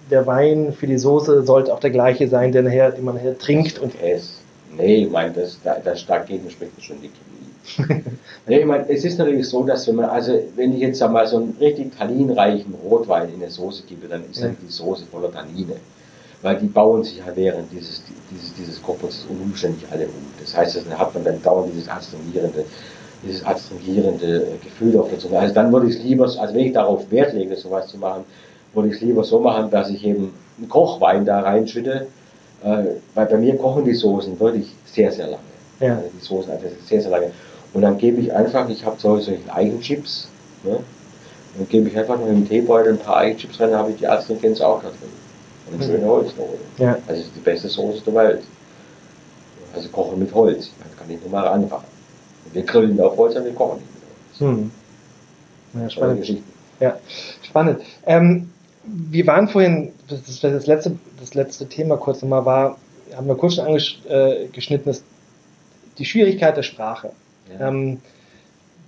der 0.10 0.28
Wein 0.28 0.74
für 0.74 0.88
die 0.88 0.98
Soße 0.98 1.44
sollte 1.44 1.74
auch 1.74 1.80
der 1.80 1.90
gleiche 1.90 2.28
sein, 2.28 2.52
der 2.52 2.64
nachher, 2.64 2.92
den 2.92 3.06
man 3.06 3.16
nachher 3.16 3.38
trinkt. 3.38 3.80
Und 3.80 3.94
es, 4.02 4.42
nee, 4.76 5.06
ich 5.06 5.10
meine, 5.10 5.34
das, 5.34 5.58
das 5.84 6.06
dagegen 6.06 6.50
spricht 6.50 6.84
schon 6.84 6.98
die 7.02 7.10
Chemie. 7.10 8.02
nee, 8.48 8.60
ich 8.60 8.66
meine, 8.66 8.90
es 8.90 9.06
ist 9.06 9.18
natürlich 9.18 9.48
so, 9.48 9.64
dass 9.64 9.88
wenn 9.88 9.96
man, 9.96 10.06
also 10.06 10.34
wenn 10.56 10.74
ich 10.74 10.82
jetzt 10.82 11.00
sag 11.00 11.12
mal 11.12 11.26
so 11.28 11.38
einen 11.38 11.56
richtig 11.60 11.98
tanninreichen 11.98 12.74
Rotwein 12.84 13.30
in 13.30 13.42
eine 13.42 13.50
Soße 13.50 13.84
gebe, 13.88 14.08
dann 14.08 14.24
ist 14.30 14.40
ja. 14.40 14.48
dann 14.48 14.58
die 14.62 14.72
Soße 14.72 15.06
voller 15.12 15.32
Tannine. 15.32 15.76
Weil 16.42 16.58
die 16.58 16.66
bauen 16.66 17.04
sich 17.04 17.18
ja 17.18 17.26
während 17.36 17.72
dieses, 17.72 18.02
dieses, 18.32 18.54
dieses 18.56 18.82
Kochprozesses 18.82 19.28
unumständlich 19.30 19.90
alle 19.92 20.06
um. 20.06 20.14
Das 20.40 20.58
heißt, 20.58 20.76
dann 20.76 20.98
hat 20.98 21.14
man 21.14 21.24
dann 21.24 21.42
dauernd 21.44 21.72
dieses 21.72 21.88
astringierende, 21.88 22.66
dieses 23.24 23.46
astringierende 23.46 24.48
Gefühl 24.64 24.98
auf 24.98 25.10
der 25.10 25.20
Zunge. 25.20 25.40
Also 25.40 25.54
dann 25.54 25.72
würde 25.72 25.88
ich 25.88 25.98
es 25.98 26.04
lieber, 26.04 26.24
also 26.24 26.54
wenn 26.54 26.66
ich 26.66 26.74
darauf 26.74 27.10
Wert 27.12 27.34
lege, 27.34 27.56
sowas 27.56 27.88
zu 27.88 27.98
machen, 27.98 28.26
würde 28.74 28.90
ich 28.90 28.96
es 28.96 29.02
lieber 29.02 29.24
so 29.24 29.40
machen, 29.40 29.70
dass 29.70 29.90
ich 29.90 30.04
eben 30.06 30.34
einen 30.58 30.70
Kochwein 30.70 31.26
da 31.26 31.42
reinschütte, 31.42 32.08
äh, 32.64 32.84
weil 33.14 33.26
bei 33.26 33.38
mir 33.38 33.58
kochen 33.58 33.86
die 33.86 33.94
Soßen 33.94 34.40
wirklich 34.40 34.74
sehr, 34.86 35.12
sehr 35.12 35.28
lange. 35.28 35.44
Ja. 35.80 35.96
Also 35.96 36.10
die 36.14 36.26
Soßen 36.26 36.52
also 36.52 36.66
sehr, 36.86 37.02
sehr 37.02 37.12
lange. 37.12 37.32
Und 37.74 37.82
dann 37.82 37.98
gebe 37.98 38.22
ich 38.22 38.34
einfach, 38.34 38.68
ich 38.70 38.86
habe 38.86 38.98
solche 39.00 39.38
Eigenchips, 39.54 40.28
ne? 40.64 40.80
dann 41.58 41.70
gebe 41.70 41.90
ich 41.90 41.98
einfach 41.98 42.20
noch 42.20 42.28
im 42.28 42.48
Teebeutel 42.48 42.94
ein 42.94 43.00
paar 43.00 43.18
Eigenchips 43.18 43.60
rein, 43.60 43.72
dann 43.72 43.80
habe 43.80 43.92
ich 43.92 43.98
die 43.98 44.08
Astringänse 44.08 44.66
auch 44.66 44.82
da 44.82 44.90
drin. 44.90 45.10
Und 45.68 45.76
eine 45.76 45.84
mhm. 45.84 45.96
schöne 45.96 46.08
Holznote. 46.08 46.58
Ja. 46.78 46.98
Also 47.08 47.22
ist 47.22 47.32
die 47.36 47.40
beste 47.40 47.70
Soße 47.70 48.02
der 48.06 48.16
Welt. 48.16 48.44
Also 49.74 49.88
kochen 49.90 50.20
mit 50.20 50.34
Holz. 50.34 50.72
Man 50.80 50.98
kann 50.98 51.08
nicht 51.08 51.22
nur 51.22 51.32
mal 51.32 51.48
anfangen. 51.48 51.91
Wir 52.54 52.64
grillen 52.64 53.00
auf 53.00 53.18
Holz, 53.18 53.36
aber 53.36 53.46
wir 53.46 53.54
kochen. 53.54 53.82
Hm. 54.38 54.72
Ja, 55.74 55.90
spannend. 55.90 56.42
Ja, 56.80 57.00
spannend. 57.44 57.82
Ähm, 58.06 58.50
wir 58.84 59.28
waren 59.28 59.48
vorhin, 59.48 59.92
das, 60.08 60.42
das, 60.42 60.68
letzte, 60.68 60.98
das 61.20 61.34
letzte 61.34 61.68
Thema 61.68 61.98
kurz 61.98 62.22
nochmal 62.22 62.46
war, 62.46 62.78
haben 63.16 63.28
wir 63.28 63.36
kurz 63.36 63.56
schon 63.56 63.66
angeschnitten, 63.66 64.90
ist 64.90 65.04
die 65.98 66.06
Schwierigkeit 66.06 66.58
der 66.58 66.64
Sprache. 66.64 67.12
Ja. 67.60 67.68
Ähm, 67.68 68.00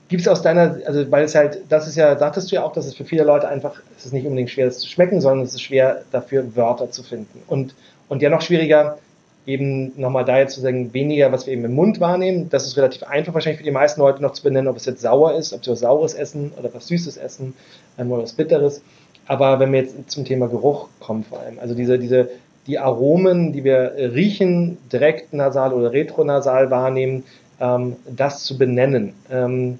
Gibt 0.10 0.22
es 0.22 0.28
aus 0.28 0.42
deiner, 0.42 0.78
also 0.86 1.10
weil 1.12 1.24
es 1.24 1.34
halt, 1.34 1.62
das 1.70 1.88
ist 1.88 1.96
ja, 1.96 2.18
sagtest 2.18 2.52
du 2.52 2.56
ja 2.56 2.64
auch, 2.64 2.74
dass 2.74 2.86
es 2.86 2.96
für 2.96 3.06
viele 3.06 3.24
Leute 3.24 3.48
einfach, 3.48 3.82
es 3.98 4.06
ist 4.06 4.14
nicht 4.14 4.26
unbedingt 4.26 4.50
schwer, 4.50 4.66
das 4.66 4.80
zu 4.80 4.88
schmecken, 4.88 5.22
sondern 5.22 5.46
es 5.46 5.54
ist 5.54 5.62
schwer, 5.62 6.04
dafür 6.12 6.56
Wörter 6.56 6.92
zu 6.92 7.04
finden. 7.04 7.42
Und, 7.48 7.74
und 8.10 8.22
ja 8.22 8.30
noch 8.30 8.42
schwieriger, 8.42 8.98
eben 9.46 10.00
nochmal 10.00 10.26
da 10.26 10.38
jetzt 10.38 10.56
zu 10.56 10.62
sagen, 10.62 10.94
weniger, 10.94 11.32
was 11.32 11.46
wir 11.46 11.54
eben 11.54 11.66
im 11.66 11.74
Mund 11.74 12.00
wahrnehmen. 12.00 12.50
Das 12.50 12.66
ist 12.66 12.78
relativ 12.78 13.04
einfach 13.04 13.34
wahrscheinlich 13.34 13.60
für 13.60 13.66
die 13.66 13.72
meisten 13.72 14.00
Leute 14.00 14.22
noch 14.22 14.32
zu 14.32 14.44
benennen, 14.44 14.68
ob 14.68 14.78
es 14.78 14.86
jetzt 14.86 15.02
sauer 15.02 15.34
ist, 15.36 15.54
ob 15.54 15.64
sie 15.66 15.72
was 15.72 15.80
Saures 15.80 16.14
essen 16.14 16.52
oder 16.58 16.74
was 16.74 16.88
Süßes 16.88 17.18
essen 17.18 17.54
ähm, 17.98 18.12
oder 18.12 18.24
was 18.24 18.34
Bitteres. 18.34 18.82
Aber 19.28 19.60
wenn 19.60 19.72
wir 19.72 19.82
jetzt 19.82 20.12
zum 20.12 20.26
Thema 20.26 20.48
Geruch 20.48 20.88
kommen 21.00 21.24
vor 21.24 21.40
allem, 21.40 21.60
also 21.60 21.76
diese, 21.76 22.00
diese, 22.00 22.30
die 22.68 22.80
Aromen, 22.80 23.54
die 23.54 23.64
wir 23.64 23.94
riechen, 23.98 24.78
direkt 24.92 25.34
nasal 25.34 25.74
oder 25.74 25.92
retronasal 25.92 26.72
wahrnehmen, 26.72 27.24
ähm, 27.60 27.98
das 28.10 28.44
zu 28.44 28.58
benennen. 28.58 29.14
Ähm, 29.30 29.80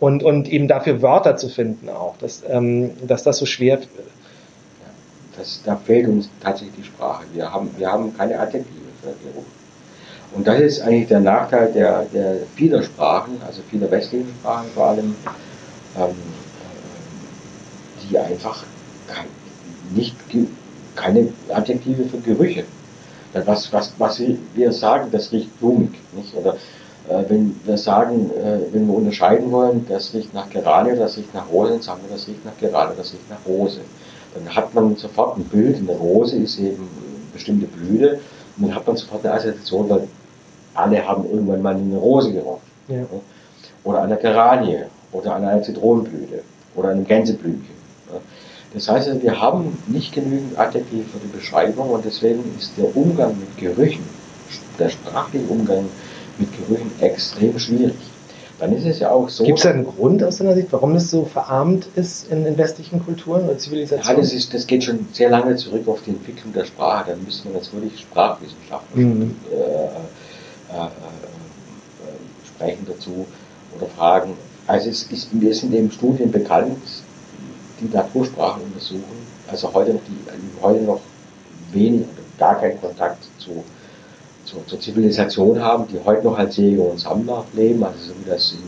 und, 0.00 0.22
und 0.22 0.52
eben 0.52 0.68
dafür 0.68 1.02
Wörter 1.02 1.36
zu 1.36 1.48
finden 1.48 1.88
auch, 1.88 2.16
dass, 2.18 2.42
ähm, 2.48 2.90
dass 3.06 3.22
das 3.22 3.38
so 3.38 3.46
schwer. 3.46 3.78
Das, 5.36 5.60
da 5.64 5.76
fehlt 5.76 6.08
uns 6.08 6.28
tatsächlich 6.42 6.76
die 6.76 6.84
Sprache. 6.84 7.24
Wir 7.32 7.52
haben, 7.52 7.70
wir 7.76 7.90
haben 7.90 8.16
keine 8.16 8.38
Adjektive 8.38 8.86
für 9.02 9.08
Geruch. 9.26 9.44
Und 10.34 10.46
das 10.46 10.60
ist 10.60 10.80
eigentlich 10.80 11.08
der 11.08 11.20
Nachteil 11.20 11.72
der, 11.72 12.06
der 12.12 12.38
vieler 12.56 12.82
Sprachen, 12.82 13.40
also 13.46 13.62
vieler 13.70 13.90
westlichen 13.90 14.28
Sprachen 14.40 14.66
vor 14.74 14.86
allem, 14.86 15.14
ähm, 15.96 16.16
die 18.02 18.18
einfach 18.18 18.64
kein, 19.06 19.26
nicht, 19.94 20.16
keine 20.96 21.28
Adjektive 21.50 22.04
für 22.04 22.18
Gerüche. 22.18 22.64
Was, 23.32 23.72
was, 23.72 23.92
was 23.98 24.22
wir 24.54 24.72
sagen, 24.72 25.10
das 25.10 25.32
riecht 25.32 25.58
blumig. 25.58 25.90
Nicht? 26.12 26.34
Oder 26.34 26.54
äh, 27.08 27.24
wenn 27.28 27.60
wir 27.64 27.76
sagen, 27.76 28.30
äh, 28.30 28.72
wenn 28.72 28.86
wir 28.86 28.94
unterscheiden 28.94 29.50
wollen, 29.50 29.86
das 29.88 30.14
riecht 30.14 30.32
nach 30.34 30.48
Geranie, 30.50 30.96
das 30.96 31.16
riecht 31.16 31.34
nach 31.34 31.48
Rose, 31.50 31.72
dann 31.72 31.82
sagen 31.82 32.00
wir, 32.06 32.16
das 32.16 32.26
riecht 32.28 32.44
nach 32.44 32.56
Geranie, 32.58 32.94
das 32.96 33.12
riecht 33.12 33.28
nach 33.28 33.44
Rose. 33.46 33.80
Dann 34.34 34.54
hat 34.54 34.74
man 34.74 34.96
sofort 34.96 35.38
ein 35.38 35.44
Bild, 35.44 35.76
eine 35.76 35.96
Rose 35.96 36.36
ist 36.36 36.58
eben 36.58 36.76
eine 36.76 37.32
bestimmte 37.32 37.66
Blüte 37.66 38.20
und 38.56 38.68
dann 38.68 38.74
hat 38.74 38.86
man 38.86 38.96
sofort 38.96 39.24
eine 39.24 39.34
Assoziation, 39.34 39.88
weil 39.88 40.08
alle 40.74 41.06
haben 41.06 41.24
irgendwann 41.30 41.62
mal 41.62 41.74
eine 41.74 41.96
Rose 41.96 42.32
gerochen. 42.32 42.62
Ja. 42.88 43.04
Oder 43.84 44.02
eine 44.02 44.16
Geranie 44.16 44.84
oder 45.12 45.36
an 45.36 45.44
einer 45.44 45.62
Zitronenblüte 45.62 46.42
oder 46.74 46.90
einem 46.90 47.06
Gänseblümchen. 47.06 47.74
Das 48.74 48.88
heißt, 48.88 49.08
also, 49.08 49.22
wir 49.22 49.40
haben 49.40 49.78
nicht 49.86 50.12
genügend 50.12 50.58
Adjektive 50.58 51.04
für 51.04 51.18
die 51.20 51.36
Beschreibung 51.36 51.90
und 51.90 52.04
deswegen 52.04 52.42
ist 52.58 52.72
der 52.76 52.94
Umgang 52.96 53.38
mit 53.38 53.56
Gerüchen, 53.56 54.04
der 54.78 54.88
sprachliche 54.88 55.46
Umgang 55.46 55.84
mit 56.38 56.48
Gerüchen 56.58 56.90
extrem 57.00 57.56
schwierig. 57.58 57.94
Dann 58.58 58.72
ist 58.72 58.86
es 58.86 59.00
ja 59.00 59.10
auch 59.10 59.28
so. 59.28 59.44
Gibt 59.44 59.58
es 59.58 59.66
einen 59.66 59.84
Grund 59.84 60.22
aus 60.22 60.38
deiner 60.38 60.54
Sicht, 60.54 60.68
warum 60.70 60.94
das 60.94 61.10
so 61.10 61.24
verarmt 61.24 61.88
ist 61.96 62.30
in, 62.30 62.46
in 62.46 62.56
westlichen 62.56 63.04
Kulturen 63.04 63.44
oder 63.44 63.58
Zivilisationen? 63.58 64.16
Ja, 64.16 64.22
das, 64.22 64.32
ist, 64.32 64.54
das 64.54 64.66
geht 64.66 64.84
schon 64.84 65.06
sehr 65.12 65.28
lange 65.28 65.56
zurück 65.56 65.88
auf 65.88 66.02
die 66.02 66.10
Entwicklung 66.10 66.52
der 66.52 66.64
Sprache. 66.64 67.10
Da 67.10 67.16
müsste 67.16 67.48
man 67.48 67.56
jetzt 67.56 67.72
wirklich 67.72 68.00
Sprachwissenschaftler 68.00 69.02
mhm. 69.02 69.34
äh, 69.50 69.54
äh, 69.54 70.76
äh, 70.76 70.88
sprechen 72.46 72.86
dazu 72.86 73.26
oder 73.76 73.86
fragen. 73.86 74.34
Also 74.66 74.88
es 74.88 75.02
ist, 75.04 75.28
wir 75.32 75.54
sind 75.54 75.74
eben 75.74 75.90
Studien 75.90 76.30
bekannt, 76.30 76.78
die 77.80 77.94
Natursprachen 77.94 78.62
untersuchen, 78.62 79.26
also 79.50 79.72
heute 79.74 79.94
noch, 79.94 80.00
die, 80.08 80.62
heute 80.62 80.84
noch 80.84 81.00
wenig 81.72 82.02
oder 82.02 82.22
gar 82.38 82.60
keinen 82.60 82.80
Kontakt 82.80 83.24
zu, 83.38 83.64
zu, 84.44 84.56
zur 84.66 84.80
Zivilisation 84.80 85.60
haben, 85.60 85.86
die 85.88 85.98
heute 86.04 86.24
noch 86.24 86.38
als 86.38 86.56
Jäger 86.56 86.82
und 86.90 86.98
Sammler 86.98 87.44
leben, 87.52 87.82
also 87.84 87.98
so 87.98 88.12
wie 88.22 88.28
das 88.28 88.52
in, 88.52 88.58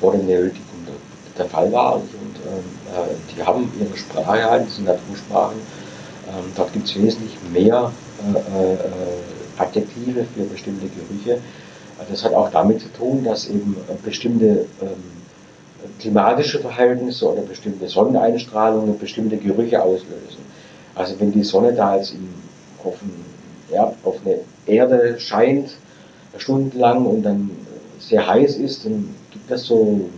vor 0.00 0.12
dem 0.12 0.26
Neolithikum 0.26 0.86
der, 0.86 1.44
der 1.44 1.50
Fall 1.50 1.72
war. 1.72 1.96
Und, 1.96 2.02
ähm, 2.04 2.64
äh, 2.94 3.34
die 3.34 3.42
haben 3.42 3.70
ihre 3.80 3.96
Sprache 3.96 4.50
halt, 4.50 4.66
diese 4.66 4.82
Natursprachen. 4.82 5.58
Ähm, 6.28 6.52
dort 6.56 6.72
gibt 6.72 6.86
es 6.86 6.96
wesentlich 6.96 7.36
mehr 7.52 7.92
äh, 8.34 8.38
äh, 8.38 8.76
Adjektive 9.58 10.24
für 10.34 10.44
bestimmte 10.44 10.86
Gerüche. 10.86 11.40
Das 12.10 12.24
hat 12.24 12.32
auch 12.32 12.50
damit 12.50 12.80
zu 12.80 12.88
tun, 12.92 13.24
dass 13.24 13.48
eben 13.48 13.76
äh, 13.88 13.94
bestimmte 14.02 14.66
ähm, 14.80 15.20
klimatische 15.98 16.58
Verhältnisse 16.58 17.30
oder 17.30 17.42
bestimmte 17.42 17.88
Sonneneinstrahlungen 17.88 18.98
bestimmte 18.98 19.36
Gerüche 19.36 19.82
auslösen. 19.82 20.40
Also 20.94 21.18
wenn 21.18 21.32
die 21.32 21.42
Sonne 21.42 21.72
da 21.72 21.96
jetzt 21.96 22.12
in, 22.12 22.28
auf, 22.84 22.96
ein 23.02 23.24
Erd, 23.72 23.94
auf 24.04 24.16
eine 24.24 24.40
Erde 24.66 25.18
scheint, 25.18 25.70
stundenlang 26.36 27.06
und 27.06 27.22
dann 27.22 27.50
sehr 27.98 28.26
heiß 28.26 28.56
ist, 28.56 28.84
dann 28.84 29.14
gibt 29.32 29.50
das 29.50 29.64
so 29.64 30.08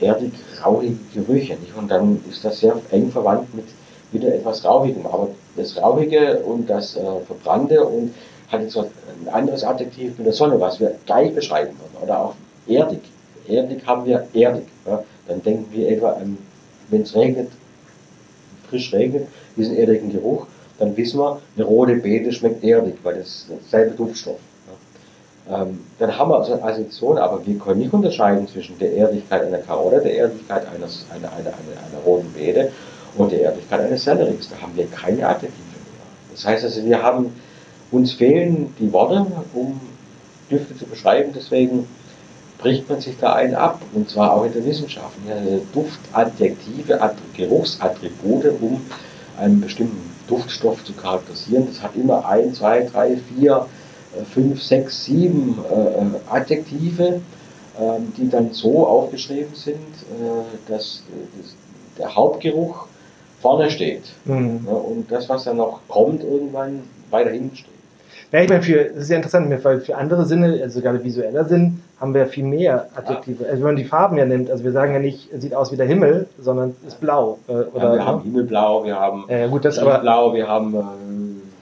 erdig 0.00 0.32
rauchige 0.64 0.96
Gerüche. 1.14 1.56
Nicht? 1.56 1.76
Und 1.76 1.90
dann 1.90 2.20
ist 2.30 2.44
das 2.44 2.60
sehr 2.60 2.76
eng 2.90 3.10
verwandt 3.10 3.54
mit 3.54 3.66
wieder 4.10 4.34
etwas 4.34 4.64
Rauchigem. 4.64 5.06
Aber 5.06 5.28
das 5.56 5.76
Rauchige 5.76 6.38
und 6.40 6.68
das 6.68 6.96
äh, 6.96 7.00
Verbrannte 7.26 7.84
und 7.84 8.12
hat 8.50 8.62
jetzt 8.62 8.76
ein 8.76 8.88
anderes 9.30 9.64
Adjektiv 9.64 10.18
mit 10.18 10.26
der 10.26 10.34
Sonne, 10.34 10.60
was 10.60 10.80
wir 10.80 10.94
gleich 11.06 11.34
beschreiben 11.34 11.70
würden. 11.78 12.04
Oder 12.04 12.18
auch 12.18 12.34
erdig 12.66 13.00
erdig 13.48 13.86
haben 13.86 14.06
wir 14.06 14.26
erdig. 14.32 14.64
Ja? 14.86 15.04
Dann 15.28 15.42
denken 15.42 15.66
wir 15.72 15.88
etwa 15.88 16.12
an, 16.12 16.38
wenn 16.90 17.02
es 17.02 17.14
regnet, 17.14 17.48
frisch 18.68 18.92
regnet, 18.92 19.28
diesen 19.56 19.76
erdigen 19.76 20.12
Geruch, 20.12 20.46
dann 20.82 20.96
wissen 20.96 21.20
wir, 21.20 21.40
eine 21.56 21.64
rote 21.64 21.94
Beete 21.94 22.32
schmeckt 22.32 22.64
erdig, 22.64 22.96
weil 23.04 23.14
das 23.14 23.46
dasselbe 23.48 23.94
Duftstoff. 23.94 24.38
Ja? 25.48 25.62
Ähm, 25.62 25.78
dann 26.00 26.18
haben 26.18 26.30
wir 26.30 26.38
also 26.38 26.54
eine 26.54 26.64
Assoziation, 26.64 27.18
aber 27.18 27.46
wir 27.46 27.56
können 27.56 27.80
nicht 27.80 27.92
unterscheiden 27.92 28.48
zwischen 28.48 28.76
der 28.80 28.92
Erdigkeit 28.92 29.46
einer 29.46 29.58
Karotte, 29.58 30.00
der 30.00 30.16
Erdigkeit 30.16 30.66
eines, 30.74 31.06
einer, 31.10 31.30
einer, 31.32 31.50
einer, 31.50 31.54
einer 31.88 32.02
roten 32.04 32.32
Beete 32.32 32.72
und 33.16 33.30
der 33.30 33.42
Erdigkeit 33.42 33.80
eines 33.80 34.02
Selleriks. 34.02 34.48
Da 34.48 34.60
haben 34.60 34.72
wir 34.74 34.86
keine 34.86 35.24
Adjektive 35.24 35.60
mehr. 35.60 36.32
Das 36.32 36.44
heißt 36.44 36.64
also, 36.64 36.84
wir 36.84 37.00
haben, 37.00 37.32
uns 37.92 38.14
fehlen 38.14 38.74
die 38.80 38.92
Worte, 38.92 39.24
um 39.54 39.80
Düfte 40.50 40.76
zu 40.76 40.86
beschreiben, 40.86 41.32
deswegen 41.32 41.86
bricht 42.58 42.88
man 42.88 43.00
sich 43.00 43.16
da 43.18 43.34
einen 43.34 43.54
ab, 43.54 43.80
und 43.92 44.10
zwar 44.10 44.32
auch 44.32 44.44
in 44.44 44.52
der 44.52 44.64
Wissenschaft. 44.64 45.14
Ja, 45.28 45.36
Duftadjektive, 45.72 46.98
Geruchsattribute, 47.36 48.60
um 48.60 48.80
einen 49.38 49.60
bestimmten 49.60 50.11
Duftstoff 50.28 50.84
zu 50.84 50.92
charakterisieren. 50.92 51.66
Das 51.66 51.82
hat 51.82 51.96
immer 51.96 52.26
ein, 52.26 52.54
zwei, 52.54 52.84
drei, 52.84 53.16
vier, 53.16 53.66
äh, 54.18 54.24
fünf, 54.24 54.62
sechs, 54.62 55.04
sieben 55.04 55.58
äh, 55.70 56.32
Adjektive, 56.34 57.04
äh, 57.04 57.20
die 58.16 58.28
dann 58.28 58.52
so 58.52 58.86
aufgeschrieben 58.86 59.54
sind, 59.54 59.76
äh, 59.76 60.70
dass, 60.70 61.02
der 61.98 62.14
Hauptgeruch 62.14 62.86
vorne 63.40 63.70
steht. 63.70 64.04
Mhm. 64.24 64.66
Und 64.66 65.10
das, 65.10 65.28
was 65.28 65.44
dann 65.44 65.58
noch 65.58 65.80
kommt, 65.88 66.22
irgendwann 66.22 66.82
weiter 67.10 67.30
hinten 67.30 67.56
steht. 67.56 67.68
Ja, 68.30 68.40
ich 68.40 68.48
meine, 68.48 68.62
für, 68.62 68.84
das 68.84 69.04
ist 69.04 69.10
ja 69.10 69.16
interessant, 69.16 69.64
weil 69.64 69.80
für 69.80 69.96
andere 69.96 70.24
Sinne, 70.24 70.60
also 70.62 70.80
gerade 70.80 71.04
visueller 71.04 71.44
Sinn, 71.44 71.82
haben 72.02 72.14
wir 72.14 72.26
viel 72.26 72.44
mehr 72.44 72.88
Adjektive. 72.96 73.44
Also 73.44 73.58
wenn 73.58 73.74
man 73.74 73.76
die 73.76 73.84
Farben 73.84 74.18
ja 74.18 74.26
nimmt, 74.26 74.50
also 74.50 74.64
wir 74.64 74.72
sagen 74.72 74.92
ja 74.92 74.98
nicht, 74.98 75.32
es 75.32 75.40
sieht 75.40 75.54
aus 75.54 75.70
wie 75.70 75.76
der 75.76 75.86
Himmel, 75.86 76.26
sondern 76.40 76.74
ist 76.84 77.00
blau. 77.00 77.38
Äh, 77.46 77.52
oder, 77.52 77.90
ja, 77.90 77.94
wir 77.94 78.04
haben 78.04 78.22
Himmelblau, 78.24 78.84
wir 78.84 78.98
haben 78.98 79.24
äh, 79.28 79.48
gut, 79.48 79.64
das 79.64 79.78
aber, 79.78 80.00
Blau, 80.00 80.34
wir 80.34 80.48
haben, 80.48 80.74
äh, 80.74 80.80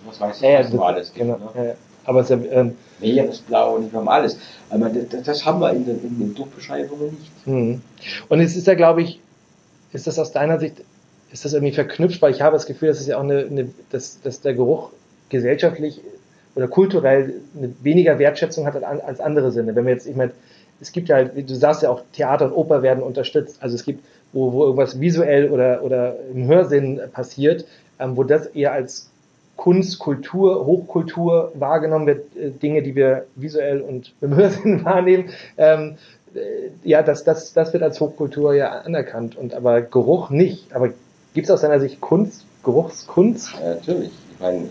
was 0.06 0.18
weiß 0.18 0.36
ich, 0.38 0.48
ja, 0.48 0.60
was 0.60 0.70
das, 0.70 0.80
alles 0.80 1.12
gibt. 1.12 1.26
Genau, 1.26 1.36
ne? 1.54 1.66
ja, 1.66 1.74
aber 2.06 2.20
es 2.20 2.30
ist 2.30 2.42
ja, 2.42 2.52
ähm, 2.52 2.74
Meeresblau 3.00 3.76
und 3.76 3.92
wir 3.92 3.98
haben 3.98 4.08
alles. 4.08 4.38
Aber 4.70 4.88
das, 4.88 5.22
das 5.24 5.44
haben 5.44 5.60
wir 5.60 5.72
in 5.72 5.84
den, 5.84 6.02
in 6.02 6.18
den 6.18 6.34
Druckbeschreibungen 6.34 7.10
nicht. 7.10 7.46
Mhm. 7.46 7.82
Und 8.30 8.40
es 8.40 8.56
ist 8.56 8.66
ja, 8.66 8.74
glaube 8.74 9.02
ich, 9.02 9.20
ist 9.92 10.06
das 10.06 10.18
aus 10.18 10.32
deiner 10.32 10.58
Sicht, 10.58 10.82
ist 11.32 11.44
das 11.44 11.52
irgendwie 11.52 11.74
verknüpft, 11.74 12.22
weil 12.22 12.32
ich 12.32 12.40
habe 12.40 12.56
das 12.56 12.64
Gefühl, 12.64 12.88
dass 12.88 13.00
es 13.00 13.06
ja 13.06 13.18
auch 13.18 13.22
eine, 13.22 13.40
eine 13.40 13.68
dass, 13.90 14.22
dass 14.22 14.40
der 14.40 14.54
Geruch 14.54 14.88
gesellschaftlich 15.28 16.00
oder 16.54 16.68
kulturell 16.68 17.34
weniger 17.82 18.18
Wertschätzung 18.18 18.66
hat 18.66 18.82
als 18.82 19.20
andere 19.20 19.52
Sinne. 19.52 19.74
Wenn 19.74 19.86
wir 19.86 19.92
jetzt, 19.92 20.06
ich 20.06 20.16
meine, 20.16 20.32
es 20.80 20.92
gibt 20.92 21.08
ja 21.08 21.16
halt, 21.16 21.32
du 21.48 21.54
sagst 21.54 21.82
ja 21.82 21.90
auch, 21.90 22.02
Theater 22.12 22.46
und 22.46 22.52
Oper 22.52 22.82
werden 22.82 23.02
unterstützt. 23.02 23.58
Also 23.60 23.76
es 23.76 23.84
gibt, 23.84 24.04
wo, 24.32 24.52
wo 24.52 24.64
irgendwas 24.64 25.00
visuell 25.00 25.50
oder, 25.50 25.82
oder 25.82 26.16
im 26.32 26.46
Hörsinn 26.46 27.00
passiert, 27.12 27.66
ähm, 27.98 28.16
wo 28.16 28.24
das 28.24 28.46
eher 28.46 28.72
als 28.72 29.10
Kunst, 29.56 29.98
Kultur, 29.98 30.64
Hochkultur 30.64 31.52
wahrgenommen 31.54 32.06
wird, 32.06 32.36
äh, 32.36 32.50
Dinge, 32.50 32.82
die 32.82 32.94
wir 32.94 33.26
visuell 33.36 33.82
und 33.82 34.14
im 34.20 34.34
Hörsinn 34.34 34.84
wahrnehmen. 34.84 35.30
Ähm, 35.58 35.96
äh, 36.34 36.70
ja, 36.82 37.02
das, 37.02 37.24
das, 37.24 37.52
das 37.52 37.72
wird 37.72 37.82
als 37.82 38.00
Hochkultur 38.00 38.54
ja 38.54 38.70
anerkannt, 38.80 39.36
und 39.36 39.54
aber 39.54 39.82
Geruch 39.82 40.30
nicht. 40.30 40.74
Aber 40.74 40.88
gibt 41.34 41.46
es 41.46 41.50
aus 41.50 41.60
deiner 41.60 41.80
Sicht 41.80 42.00
Kunst, 42.00 42.46
Geruchskunst? 42.64 43.52
Ja, 43.60 43.74
natürlich. 43.74 44.12
Ich 44.32 44.40
meine, 44.40 44.68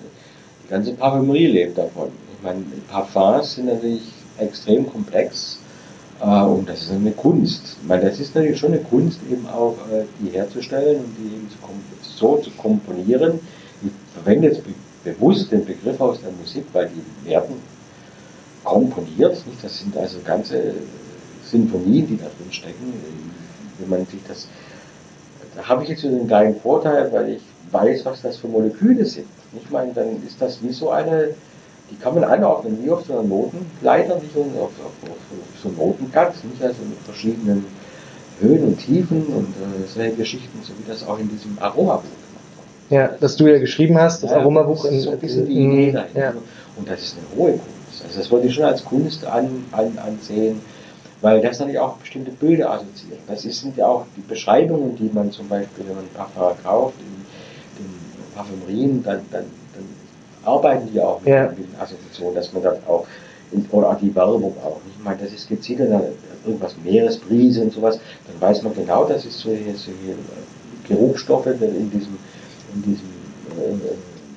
die 0.69 0.73
ganze 0.73 0.93
Parfümerie 0.93 1.47
lebt 1.47 1.77
davon. 1.77 2.09
Ich 2.37 2.43
meine, 2.43 2.63
Parfums 2.87 3.55
sind 3.55 3.65
natürlich 3.65 4.03
extrem 4.37 4.87
komplex 4.89 5.59
äh, 6.21 6.43
und 6.43 6.69
das 6.69 6.83
ist 6.83 6.91
eine 6.91 7.11
Kunst. 7.11 7.77
Ich 7.81 7.87
meine, 7.87 8.05
das 8.05 8.19
ist 8.19 8.35
natürlich 8.35 8.59
schon 8.59 8.73
eine 8.73 8.81
Kunst, 8.81 9.19
eben 9.29 9.47
auch 9.47 9.75
äh, 9.91 10.03
die 10.19 10.29
herzustellen 10.29 10.99
und 10.99 11.15
die 11.17 11.35
eben 11.35 11.49
so 12.01 12.37
zu 12.37 12.51
komponieren. 12.51 13.39
Ich 13.81 13.91
verwende 14.13 14.49
jetzt 14.49 14.61
bewusst 15.03 15.51
den 15.51 15.65
Begriff 15.65 15.99
aus 15.99 16.21
der 16.21 16.31
Musik, 16.31 16.65
weil 16.73 16.89
die 16.89 17.29
werden 17.29 17.55
komponiert. 18.63 19.31
Nicht? 19.47 19.63
Das 19.63 19.79
sind 19.79 19.97
also 19.97 20.19
ganze 20.23 20.73
Sinfonien, 21.45 22.07
die 22.07 22.17
da 22.17 22.25
drin 22.25 22.51
stecken. 22.51 22.93
Wenn 23.79 23.89
man 23.89 24.05
sich 24.05 24.19
das, 24.27 24.47
da 25.55 25.67
habe 25.67 25.83
ich 25.83 25.89
jetzt 25.89 26.05
einen 26.05 26.27
kleinen 26.27 26.59
Vorteil, 26.59 27.11
weil 27.11 27.29
ich 27.29 27.41
weiß, 27.71 28.05
was 28.05 28.21
das 28.21 28.37
für 28.37 28.47
Moleküle 28.47 29.05
sind. 29.05 29.27
Ich 29.53 29.69
meine, 29.69 29.93
dann 29.93 30.23
ist 30.25 30.41
das 30.41 30.61
wie 30.61 30.71
so 30.71 30.89
eine, 30.89 31.29
die 31.91 31.95
kann 31.95 32.15
man 32.15 32.23
einordnen, 32.23 32.77
wie 32.83 32.89
auf 32.89 33.05
so 33.05 33.13
einer 33.13 33.23
Notenleiter, 33.23 34.21
wie 34.21 34.29
so 34.33 34.41
auf, 34.41 34.71
auf, 34.79 35.09
auf 35.09 35.61
so 35.61 35.69
ein 35.69 35.77
Notenblatt, 35.77 36.33
nicht 36.45 36.61
also 36.61 36.81
mit 36.87 36.99
verschiedenen 36.99 37.65
Höhen 38.39 38.63
und 38.63 38.77
Tiefen 38.77 39.25
und 39.25 39.49
äh, 39.49 39.87
solche 39.87 40.13
Geschichten, 40.13 40.59
so 40.63 40.73
wie 40.77 40.87
das 40.87 41.05
auch 41.05 41.19
in 41.19 41.29
diesem 41.29 41.57
Aromabuch 41.59 42.03
gemacht. 42.03 42.13
Ja, 42.89 43.09
das 43.19 43.35
du 43.35 43.47
ja 43.47 43.59
geschrieben 43.59 43.97
hast, 43.97 44.23
das 44.23 44.31
ja, 44.31 44.37
Aromabuch. 44.37 44.83
Das 44.83 44.93
ist 44.93 45.03
so 45.03 45.11
ein 45.11 45.19
bisschen 45.19 45.45
die 45.45 45.53
Idee 45.53 45.91
dahinter. 45.91 46.19
Ja. 46.19 46.33
Und 46.75 46.89
das 46.89 47.03
ist 47.03 47.17
eine 47.17 47.39
hohe 47.39 47.51
Kunst. 47.51 48.03
Also 48.05 48.19
das 48.19 48.31
wollte 48.31 48.47
ich 48.47 48.53
schon 48.53 48.63
als 48.63 48.83
Kunst 48.83 49.25
an, 49.25 49.65
an, 49.71 49.97
ansehen 49.97 50.61
weil 51.21 51.41
das 51.41 51.59
natürlich 51.59 51.79
auch 51.79 51.97
bestimmte 51.97 52.31
Bilder 52.31 52.71
assoziiert. 52.71 53.19
Das 53.27 53.41
sind 53.41 53.77
ja 53.77 53.87
auch 53.87 54.05
die 54.15 54.21
Beschreibungen, 54.21 54.95
die 54.95 55.09
man 55.13 55.31
zum 55.31 55.47
Beispiel, 55.49 55.85
wenn 55.87 55.95
man 55.95 56.07
Parfum 56.09 56.63
kauft, 56.63 56.95
in 56.99 57.18
Parfümerien, 58.39 59.03
dann, 59.03 59.21
dann, 59.31 59.45
dann 59.73 59.83
arbeiten 60.45 60.89
die 60.91 60.99
auch 60.99 61.19
mit, 61.21 61.29
ja. 61.29 61.47
den 61.47 61.67
Assoziationen, 61.79 62.35
dass 62.35 62.53
man 62.53 62.63
das 62.63 62.77
auch, 62.87 63.05
in, 63.51 63.65
oder 63.71 63.89
auch 63.89 63.99
die 63.99 64.13
Werbung 64.15 64.55
auch. 64.63 64.79
Ich 64.87 65.03
meine, 65.03 65.21
das 65.21 65.33
ist 65.33 65.49
gezielt 65.49 65.79
irgendwas 66.45 66.75
Meeresbrise 66.83 67.61
und 67.61 67.73
sowas, 67.73 67.99
dann 68.27 68.39
weiß 68.39 68.63
man 68.63 68.73
genau, 68.73 69.05
das 69.05 69.25
ist 69.25 69.39
so 69.39 69.49
hier, 69.49 69.75
so 69.75 69.91
hier 70.03 70.15
Geruchstoffe 70.87 71.47
in 71.47 71.91
diesem, 71.91 72.17
in 72.73 72.83
diesem 72.83 73.09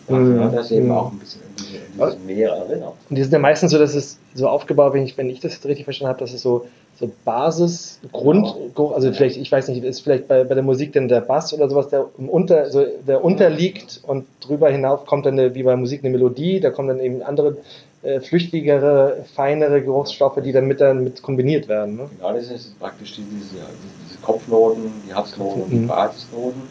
Parfum, 0.07 0.37
mhm. 0.37 0.53
das 0.55 0.71
eben 0.71 0.91
auch 0.91 1.13
ein 1.13 1.19
bisschen 1.19 1.43
dieses 1.59 2.19
Meer 2.25 2.51
erinnert. 2.51 2.95
Und 3.09 3.17
die 3.17 3.23
sind 3.23 3.33
ja 3.33 3.39
meistens 3.39 3.73
so, 3.73 3.79
dass 3.79 3.95
es 3.95 4.19
so 4.35 4.49
aufgebaut, 4.49 4.95
wenn 4.95 5.05
ich, 5.05 5.17
wenn 5.17 5.31
ich 5.31 5.41
das 5.41 5.65
richtig 5.65 5.85
verstanden 5.85 6.11
habe, 6.11 6.21
dass 6.21 6.33
es 6.33 6.43
so, 6.43 6.67
so 6.99 7.11
Basis, 7.25 8.01
Grund, 8.13 8.55
genau. 8.75 8.93
also 8.93 9.13
vielleicht, 9.13 9.37
ich 9.37 9.51
weiß 9.51 9.69
nicht, 9.69 9.83
ist 9.85 10.01
vielleicht 10.01 10.29
bei, 10.29 10.45
bei 10.45 10.55
der 10.55 10.63
Musik 10.63 10.93
denn 10.93 11.09
der 11.09 11.21
Bass 11.21 11.53
oder 11.53 11.69
sowas, 11.69 11.89
der 11.89 12.07
unter, 12.19 12.71
so, 12.71 12.85
der 13.07 13.25
unterliegt 13.25 14.01
und 14.07 14.27
drüber 14.41 14.71
hinauf 14.71 15.07
kommt 15.07 15.27
dann 15.27 15.39
eine, 15.39 15.55
wie 15.55 15.63
bei 15.63 15.77
Musik 15.77 16.03
eine 16.03 16.11
Melodie, 16.11 16.61
da 16.61 16.71
kommen 16.71 16.89
dann 16.89 17.01
eben 17.01 17.23
andere 17.23 17.57
äh, 18.03 18.21
flüchtigere, 18.21 19.25
feinere 19.35 19.83
Geruchsstoffe, 19.83 20.41
die 20.43 20.53
dann 20.53 20.67
mit, 20.67 20.81
dann 20.81 21.05
mit 21.05 21.23
kombiniert 21.23 21.69
werden. 21.69 21.97
Ne? 21.97 22.11
Genau, 22.17 22.33
das 22.33 22.51
ist 22.51 22.79
praktisch 22.81 23.15
diese, 23.15 23.29
diese 23.31 24.19
Kopfnoten, 24.23 24.93
die 25.07 25.15
Herznoten 25.15 25.63
und 25.63 25.71
die 25.71 25.77
mhm. 25.77 25.87
Basisnoten. 25.87 26.63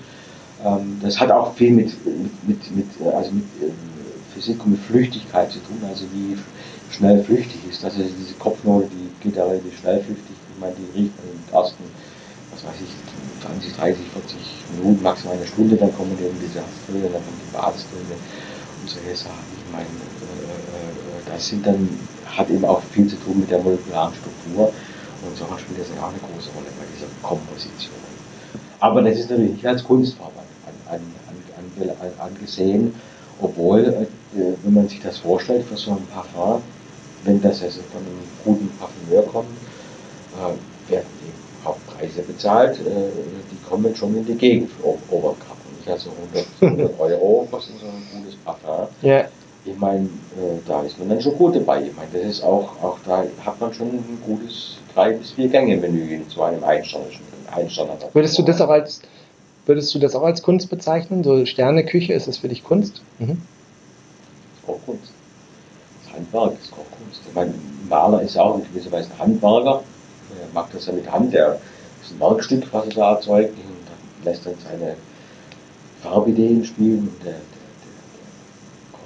Ähm, 0.63 0.99
das 1.01 1.19
hat 1.19 1.31
auch 1.31 1.55
viel 1.55 1.71
mit, 1.71 1.93
mit, 2.05 2.47
mit, 2.47 2.75
mit 2.75 3.13
also 3.13 3.31
mit 3.31 3.45
ähm, 3.61 3.73
Physik 4.33 4.63
und 4.63 4.71
mit 4.71 4.81
Flüchtigkeit 4.81 5.51
zu 5.51 5.59
tun, 5.59 5.77
also 5.87 6.05
wie 6.13 6.37
schnell 6.91 7.23
flüchtig 7.23 7.59
ist. 7.69 7.83
Also 7.83 7.99
diese 8.03 8.33
Kopfnote, 8.35 8.87
die 8.87 9.09
geht 9.23 9.35
ja 9.35 9.45
relativ 9.45 9.77
schnell 9.79 10.01
flüchtig. 10.01 10.35
Ich 10.53 10.59
meine, 10.59 10.75
die 10.75 10.99
riecht 10.99 11.13
man 11.17 11.27
im 11.33 11.53
ersten, 11.53 11.83
was 12.53 12.63
weiß 12.63 12.79
ich, 12.83 12.93
20, 13.45 13.75
30, 13.75 14.05
40 14.13 14.37
Minuten, 14.77 15.01
maximal 15.01 15.35
eine 15.35 15.47
Stunde, 15.47 15.75
dann 15.75 15.93
kommen 15.95 16.13
eben 16.21 16.37
diese 16.39 16.61
Hafttöne, 16.61 17.09
dann 17.09 17.23
kommen 17.25 17.41
die 17.41 17.53
Basistöne 17.53 18.13
und 18.13 18.89
solche 18.89 19.15
Sachen. 19.17 19.45
Ich 19.57 19.71
meine, 19.71 19.89
äh, 19.89 20.45
äh, 20.45 21.21
das 21.25 21.47
sind 21.47 21.65
dann, 21.65 21.89
hat 22.25 22.49
eben 22.49 22.65
auch 22.65 22.81
viel 22.93 23.07
zu 23.07 23.17
tun 23.17 23.39
mit 23.39 23.49
der 23.49 23.59
molekularen 23.59 24.13
Struktur 24.13 24.71
und 25.25 25.37
so 25.37 25.45
spielt 25.57 25.79
das 25.81 25.89
ja 25.89 26.01
auch 26.01 26.13
eine 26.13 26.21
große 26.21 26.49
Rolle 26.53 26.69
bei 26.77 26.85
dieser 26.93 27.09
Komposition. 27.21 27.97
Aber 28.79 29.01
das 29.01 29.19
ist 29.19 29.29
natürlich 29.29 29.53
nicht 29.53 29.67
als 29.67 29.83
Kunstform 29.83 30.33
an, 30.91 31.01
an, 31.27 31.89
an, 31.89 32.11
angesehen, 32.19 32.93
obwohl, 33.41 33.79
äh, 33.79 34.05
wenn 34.63 34.73
man 34.73 34.87
sich 34.87 35.01
das 35.01 35.17
vorstellt, 35.19 35.65
für 35.65 35.77
so 35.77 35.91
ein 35.91 36.05
Parfum, 36.13 36.61
wenn 37.23 37.41
das 37.41 37.61
also 37.63 37.81
von 37.91 38.01
einem 38.01 38.23
guten 38.43 38.69
Parfümeur 38.77 39.23
kommt, 39.31 39.49
äh, 40.37 40.91
werden 40.91 41.07
eben 41.25 41.67
auch 41.67 41.77
Preise 41.87 42.21
bezahlt, 42.21 42.79
äh, 42.79 42.81
die 43.51 43.69
kommen 43.69 43.95
schon 43.95 44.15
in 44.15 44.25
die 44.25 44.35
Gegend 44.35 44.71
für 44.71 44.87
Oberkappen. 45.13 45.61
Nicht 45.77 45.89
also 45.89 46.11
100, 46.59 46.89
100 46.89 46.99
Euro 46.99 47.47
kostet 47.49 47.79
so 47.79 47.85
ein 47.85 48.21
gutes 48.21 48.35
Parfum. 48.37 48.87
Ja. 49.01 49.25
Ich 49.63 49.77
meine, 49.77 50.09
da 50.67 50.81
ist 50.81 50.97
man 50.97 51.09
dann 51.09 51.21
schon 51.21 51.37
gut 51.37 51.55
dabei. 51.55 51.83
Ich 51.83 51.95
meine, 51.95 52.09
das 52.11 52.23
ist 52.23 52.43
auch, 52.43 52.71
auch 52.81 52.97
da 53.05 53.23
hat 53.45 53.61
man 53.61 53.71
schon 53.71 53.89
ein 53.89 54.19
gutes 54.25 54.77
drei 54.95 55.13
bis 55.13 55.33
vier 55.33 55.49
Gänge 55.49 55.77
Menü 55.77 56.15
in 56.15 56.25
so 56.27 56.41
einem 56.41 56.63
Einstern. 56.63 57.03
Würdest 58.13 58.39
du 58.39 58.41
das 58.41 58.59
auch 58.59 58.69
als 58.69 59.01
Würdest 59.65 59.93
du 59.93 59.99
das 59.99 60.15
auch 60.15 60.23
als 60.23 60.41
Kunst 60.41 60.69
bezeichnen? 60.69 61.23
So 61.23 61.45
Sterneküche, 61.45 62.13
ist 62.13 62.27
das 62.27 62.37
für 62.37 62.49
dich 62.49 62.63
Kunst? 62.63 63.01
Mhm. 63.19 63.37
Das 63.37 64.63
ist 64.63 64.69
auch 64.69 64.85
Kunst. 64.85 65.11
Das 66.03 66.13
Handwerk 66.13 66.53
ist 66.59 66.73
auch 66.73 66.97
Kunst. 66.97 67.21
Ich 67.27 67.35
meine, 67.35 67.51
ein 67.51 67.87
Maler 67.89 68.21
ist 68.21 68.37
auch 68.37 68.57
in 68.57 68.63
gewisser 68.63 68.91
Weise 68.91 69.09
ein 69.13 69.19
Handwerker. 69.19 69.83
Er 70.39 70.53
macht 70.53 70.73
das 70.73 70.87
ja 70.87 70.93
mit 70.93 71.11
Hand. 71.11 71.33
Er 71.33 71.59
ist 72.01 72.11
ein 72.11 72.19
Werkstück, 72.19 72.63
was 72.71 72.85
er 72.87 72.93
da 72.93 73.11
erzeugt. 73.13 73.49
Und 73.49 73.65
dann 73.85 74.25
lässt 74.25 74.45
dann 74.45 74.55
seine 74.63 74.95
Farbideen 76.01 76.65
spielen. 76.65 76.99
Und 76.99 77.23
der, 77.23 77.33
der, 77.33 77.41
der, 77.41 77.41
der 77.41 78.91
Koch, 78.91 78.99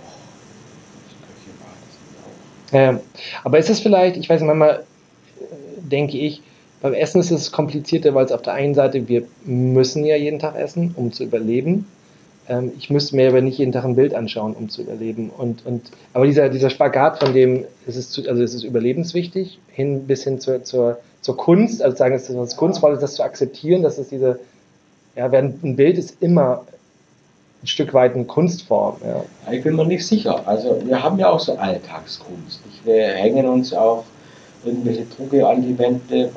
das 1.04 1.16
Köche 1.28 1.52
macht 1.60 1.82
das 1.90 2.74
auch. 2.74 2.96
Ja, 2.96 3.00
aber 3.44 3.60
ist 3.60 3.70
es 3.70 3.82
vielleicht, 3.82 4.16
ich 4.16 4.30
weiß 4.30 4.40
nicht, 4.40 4.48
manchmal 4.48 4.80
äh, 4.80 5.82
denke 5.82 6.18
ich, 6.18 6.42
beim 6.82 6.94
Essen 6.94 7.20
ist 7.22 7.32
es 7.32 7.52
komplizierter, 7.52 8.14
weil 8.14 8.26
es 8.26 8.32
auf 8.32 8.42
der 8.42 8.54
einen 8.54 8.74
Seite, 8.74 9.08
wir 9.08 9.24
müssen 9.46 10.06
ja 10.06 10.16
jeden 10.16 10.40
Tag 10.40 10.56
essen, 10.56 10.94
um 10.96 11.12
zu 11.12 11.24
überleben. 11.24 11.88
Ähm, 12.48 12.72
ich 12.78 12.90
müsste 12.90 13.16
mir 13.16 13.30
aber 13.30 13.42
nicht 13.42 13.58
jeden 13.58 13.72
Tag 13.72 13.86
ein 13.86 13.96
Bild 13.96 14.14
anschauen, 14.14 14.54
um 14.54 14.70
zu 14.70 14.82
überleben. 14.82 15.32
Und, 15.36 15.66
und, 15.66 15.90
aber 16.14 16.26
dieser, 16.26 16.50
dieser 16.50 16.70
Spagat, 16.70 17.20
von 17.20 17.34
dem 17.34 17.66
es 17.88 17.96
ist, 17.96 18.12
zu, 18.12 18.28
also 18.30 18.44
es 18.44 18.54
ist 18.54 18.64
überlebenswichtig, 18.64 19.60
hin 19.72 20.06
bis 20.06 20.24
hin 20.24 20.40
zur, 20.40 20.64
zur, 20.64 21.00
zur 21.22 21.38
Kunst, 21.38 21.82
also 21.82 21.96
sagen, 21.98 22.16
es 22.16 22.30
ist 22.30 22.38
was 22.38 22.56
Kunstvolles, 22.56 23.00
das 23.00 23.16
zu 23.16 23.24
akzeptieren, 23.24 23.82
dass 23.82 23.98
es 23.98 24.10
diese, 24.10 24.40
ja, 25.16 25.30
ein 25.32 25.76
Bild 25.76 25.98
ist 25.98 26.22
immer 26.22 26.66
ein 27.64 27.68
Stück 27.68 27.94
weit 27.96 28.14
eine 28.14 28.26
Kunstform. 28.26 28.98
Ja. 29.04 29.52
Ich 29.52 29.64
bin 29.64 29.76
mir 29.76 29.86
nicht 29.86 30.06
sicher. 30.06 30.48
Also 30.48 30.80
wir 30.86 31.02
haben 31.02 31.18
ja 31.18 31.30
auch 31.30 31.40
so 31.40 31.58
Alltagskunst. 31.58 32.60
Wir 32.84 33.08
hängen 33.08 33.48
uns 33.48 33.74
auch 33.74 34.04
irgendwelche 34.66 35.06
Drucke 35.06 35.48
an 35.48 35.62
die 35.62 35.78
Wände, 35.78 36.32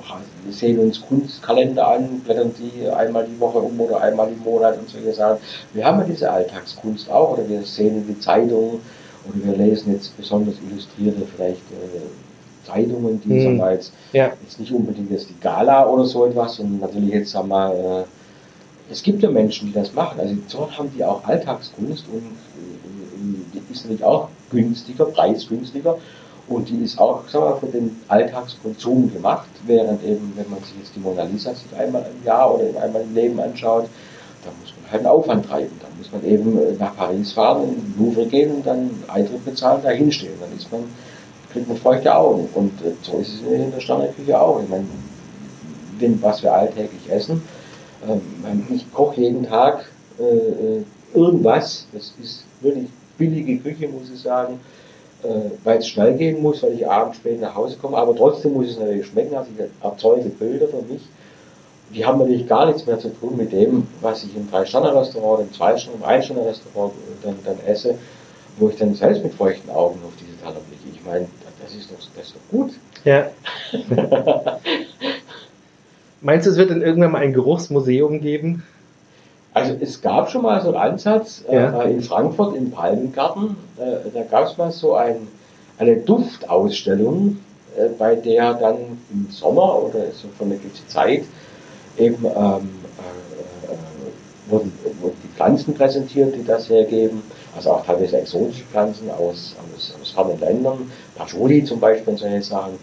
wir 0.44 0.52
sehen 0.52 0.78
uns 0.78 1.00
Kunstkalender 1.00 1.86
an, 1.88 2.20
blättern 2.20 2.52
die 2.58 2.88
einmal 2.88 3.26
die 3.26 3.38
Woche 3.40 3.58
um 3.58 3.80
oder 3.80 4.00
einmal 4.00 4.28
im 4.28 4.38
Monat 4.42 4.78
und 4.78 4.88
solche 4.88 5.12
Sachen. 5.12 5.38
Wir 5.72 5.84
haben 5.84 6.00
ja 6.00 6.06
diese 6.06 6.30
Alltagskunst 6.30 7.10
auch, 7.10 7.32
oder 7.32 7.48
wir 7.48 7.62
sehen 7.62 8.04
die 8.08 8.18
Zeitungen 8.18 8.80
oder 9.24 9.44
wir 9.44 9.56
lesen 9.56 9.92
jetzt 9.92 10.16
besonders 10.16 10.54
illustrierte 10.68 11.22
vielleicht 11.34 11.62
äh, 11.72 12.66
Zeitungen, 12.66 13.20
die, 13.24 13.30
hm. 13.30 13.42
sagen 13.42 13.56
wir 13.58 13.72
jetzt, 13.72 13.92
ja. 14.12 14.30
jetzt 14.42 14.60
nicht 14.60 14.72
unbedingt 14.72 15.10
jetzt 15.10 15.28
die 15.28 15.40
Gala 15.40 15.86
oder 15.86 16.04
so 16.04 16.26
etwas, 16.26 16.58
und 16.58 16.80
natürlich 16.80 17.12
jetzt, 17.12 17.30
sagen 17.30 17.48
wir, 17.48 18.04
äh, 18.06 18.92
es 18.92 19.02
gibt 19.02 19.22
ja 19.22 19.30
Menschen, 19.30 19.68
die 19.68 19.74
das 19.74 19.92
machen. 19.92 20.18
Also 20.18 20.34
so 20.46 20.70
haben 20.70 20.90
die 20.96 21.04
auch 21.04 21.24
Alltagskunst 21.24 22.04
und 22.12 22.22
äh, 22.22 23.38
die 23.52 23.72
ist 23.72 23.84
natürlich 23.84 24.04
auch 24.04 24.28
günstiger, 24.50 25.06
preisgünstiger 25.06 25.98
Und 26.48 26.68
die 26.68 26.82
ist 26.82 26.98
auch 26.98 27.28
sagen 27.28 27.44
wir, 27.44 27.56
für 27.56 27.66
den 27.66 28.00
Alltagskonsum 28.08 29.12
gemacht, 29.12 29.48
während 29.66 30.02
eben, 30.02 30.32
wenn 30.34 30.48
man 30.48 30.60
sich 30.60 30.78
jetzt 30.78 30.94
die 30.96 31.00
Mona 31.00 31.24
Lisa 31.24 31.54
sich 31.54 31.74
einmal 31.76 32.06
im 32.10 32.24
Jahr 32.26 32.54
oder 32.54 32.82
einmal 32.82 33.02
im 33.02 33.14
Leben 33.14 33.38
anschaut, 33.38 33.84
da 34.44 34.50
muss 34.60 34.72
man 34.80 34.90
halt 34.90 35.00
einen 35.00 35.08
Aufwand 35.08 35.46
treiben. 35.46 35.78
Da 35.80 35.86
muss 35.98 36.10
man 36.10 36.24
eben 36.24 36.58
äh, 36.58 36.72
nach 36.78 36.96
Paris 36.96 37.32
fahren, 37.32 37.64
in 37.64 37.74
den 37.74 37.94
Louvre 37.98 38.26
gehen 38.26 38.56
und 38.56 38.66
dann 38.66 38.90
Eintritt 39.08 39.44
bezahlen, 39.44 39.80
da 39.82 39.90
hinstehen. 39.90 40.32
Dann 40.40 40.56
ist 40.56 40.72
man, 40.72 40.84
kriegt 41.52 41.68
man 41.68 41.76
feuchte 41.76 42.14
Augen. 42.14 42.48
Und 42.54 42.80
äh, 42.80 42.92
so 43.02 43.18
ist 43.18 43.34
es 43.34 43.42
in 43.42 43.70
der 43.70 43.80
Sterneküche 43.80 44.40
auch. 44.40 44.62
Ich 44.62 44.68
meine, 44.68 44.86
was 46.22 46.42
wir 46.42 46.54
alltäglich 46.54 47.10
essen. 47.10 47.42
Ähm, 48.08 48.66
ich 48.70 48.90
koche 48.94 49.20
jeden 49.20 49.44
Tag 49.44 49.90
äh, 50.18 50.82
irgendwas, 51.14 51.86
das 51.92 52.14
ist 52.22 52.44
wirklich 52.60 52.88
billige 53.18 53.58
Küche, 53.58 53.88
muss 53.88 54.08
ich 54.14 54.20
sagen 54.20 54.60
weil 55.64 55.78
es 55.78 55.88
schnell 55.88 56.14
gehen 56.14 56.42
muss, 56.42 56.62
weil 56.62 56.74
ich 56.74 56.88
abends 56.88 57.16
spät 57.16 57.40
nach 57.40 57.54
Hause 57.54 57.76
komme, 57.80 57.96
aber 57.96 58.14
trotzdem 58.14 58.52
muss 58.52 58.70
es 58.70 58.78
natürlich 58.78 59.06
schmecken. 59.06 59.34
Also 59.34 59.50
ich 59.56 59.64
erzeuge 59.84 60.28
Bilder 60.28 60.68
für 60.68 60.82
mich. 60.82 61.02
Die 61.94 62.04
haben 62.04 62.18
natürlich 62.18 62.46
gar 62.46 62.66
nichts 62.66 62.86
mehr 62.86 62.98
zu 62.98 63.08
tun 63.08 63.36
mit 63.36 63.50
dem, 63.50 63.86
was 64.00 64.22
ich 64.22 64.36
im 64.36 64.48
Drei-Sterne-Restaurant, 64.50 65.40
im 65.40 65.52
Zwei-Sterne-, 65.52 65.96
im 65.98 66.04
Ein-Sterne-Restaurant 66.04 66.92
dann, 67.22 67.36
dann 67.44 67.56
esse, 67.66 67.94
wo 68.58 68.68
ich 68.68 68.76
dann 68.76 68.94
selbst 68.94 69.24
mit 69.24 69.34
feuchten 69.34 69.70
Augen 69.70 69.98
auf 70.04 70.12
diese 70.20 70.36
Teller 70.38 70.60
blicke. 70.68 70.94
Ich 70.94 71.04
meine, 71.04 71.26
das 71.62 71.74
ist 71.74 71.90
doch, 71.90 71.96
das 72.14 72.26
ist 72.26 72.34
doch 72.36 72.50
gut. 72.50 72.72
Ja. 73.04 73.30
Meinst 76.20 76.46
du, 76.46 76.50
es 76.50 76.56
wird 76.56 76.70
dann 76.70 76.82
irgendwann 76.82 77.12
mal 77.12 77.22
ein 77.22 77.32
Geruchsmuseum 77.32 78.20
geben? 78.20 78.64
Also 79.58 79.74
es 79.80 80.00
gab 80.00 80.30
schon 80.30 80.42
mal 80.42 80.60
so 80.60 80.68
einen 80.68 80.76
Ansatz 80.76 81.44
äh, 81.48 81.56
ja. 81.56 81.82
äh, 81.82 81.90
in 81.90 82.00
Frankfurt 82.00 82.56
im 82.56 82.70
Palmengarten. 82.70 83.56
Äh, 83.76 84.10
da 84.14 84.22
gab 84.22 84.46
es 84.46 84.56
mal 84.56 84.70
so 84.70 84.94
ein, 84.94 85.26
eine 85.78 85.96
Duftausstellung, 85.96 87.38
äh, 87.76 87.88
bei 87.98 88.14
der 88.14 88.54
dann 88.54 88.76
im 89.12 89.28
Sommer 89.30 89.82
oder 89.82 90.12
so 90.12 90.28
von 90.36 90.46
einer 90.48 90.56
gewissen 90.56 90.86
Zeit 90.86 91.24
eben 91.96 92.24
ähm, 92.24 92.30
äh, 92.30 93.72
äh, 93.72 93.76
wurden, 94.48 94.72
wurden, 95.00 95.16
die 95.24 95.36
Pflanzen 95.36 95.74
präsentiert, 95.74 96.36
die 96.36 96.44
das 96.44 96.68
hergeben. 96.68 97.22
Also 97.56 97.72
auch 97.72 97.84
teilweise 97.84 98.18
exotische 98.18 98.64
Pflanzen 98.64 99.10
aus, 99.10 99.56
aus, 99.74 99.94
aus 100.00 100.10
fernen 100.12 100.38
Ländern. 100.38 100.90
Patchouli 101.16 101.64
zum 101.64 101.80
Beispiel 101.80 102.12
und 102.12 102.18
solche 102.18 102.42
Sachen. 102.42 102.74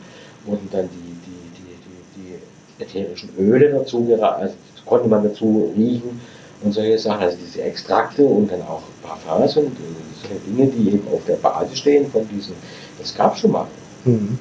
Wurden 0.46 0.70
dann 0.72 0.90
die, 0.90 1.16
die, 1.26 1.50
die, 1.56 2.22
die, 2.22 2.38
die 2.78 2.84
ätherischen 2.84 3.30
Öle 3.40 3.72
dazu, 3.72 4.06
also 4.22 4.54
konnte 4.86 5.08
man 5.08 5.24
dazu 5.24 5.72
riechen 5.76 6.20
und 6.66 6.72
solche 6.72 6.98
Sachen, 6.98 7.22
also 7.22 7.38
diese 7.38 7.62
Extrakte 7.62 8.26
und 8.26 8.52
dann 8.52 8.62
auch 8.64 8.82
Parfums 9.04 9.56
und 9.56 9.78
solche 10.22 10.40
Dinge, 10.48 10.68
die 10.68 10.96
eben 10.96 11.08
auf 11.14 11.24
der 11.26 11.36
Basis 11.36 11.80
stehen 11.80 12.10
von 12.12 12.28
diesen, 12.28 12.56
das 13.00 13.16
gab 13.16 13.38
schon 13.38 13.52
mal. 13.52 13.68
Mhm. 14.04 14.40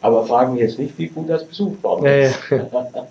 Aber 0.00 0.24
fragen 0.24 0.56
wir 0.56 0.62
jetzt 0.62 0.78
nicht, 0.78 0.96
wie 0.98 1.08
gut 1.08 1.28
das 1.28 1.44
besucht 1.44 1.82
worden 1.82 2.06
ist. 2.06 2.38
Ja, 2.50 2.56
ja. 2.56 3.06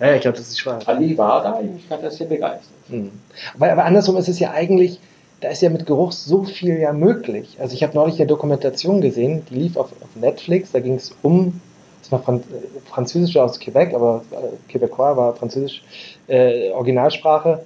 ja 0.00 0.14
ich 0.14 0.22
glaube, 0.22 0.38
das 0.38 0.48
ist 0.48 0.66
wahr. 0.66 0.80
Ali 0.86 1.16
war 1.16 1.42
da, 1.42 1.60
ich 1.60 1.88
hat 1.90 2.02
das 2.02 2.16
sehr 2.16 2.26
begeistert. 2.26 2.72
Mhm. 2.88 3.12
Aber, 3.54 3.70
aber 3.70 3.84
andersrum 3.84 4.16
ist 4.16 4.28
es 4.28 4.40
ja 4.40 4.50
eigentlich, 4.50 4.98
da 5.40 5.48
ist 5.48 5.62
ja 5.62 5.70
mit 5.70 5.86
Geruch 5.86 6.12
so 6.12 6.42
viel 6.42 6.78
ja 6.78 6.92
möglich. 6.92 7.56
Also 7.60 7.74
ich 7.74 7.82
habe 7.82 7.94
neulich 7.94 8.18
eine 8.18 8.26
Dokumentation 8.26 9.00
gesehen, 9.00 9.44
die 9.50 9.54
lief 9.54 9.76
auf, 9.76 9.92
auf 10.02 10.16
Netflix, 10.16 10.72
da 10.72 10.80
ging 10.80 10.94
es 10.94 11.14
um, 11.22 11.60
das 12.02 12.10
war 12.10 12.22
Franz, 12.22 12.44
Französisch 12.86 13.36
aus 13.36 13.60
Quebec, 13.60 13.94
aber 13.94 14.22
äh, 14.32 14.70
Quebecois 14.72 15.16
war 15.16 15.36
Französisch, 15.36 15.82
äh, 16.26 16.70
Originalsprache. 16.70 17.64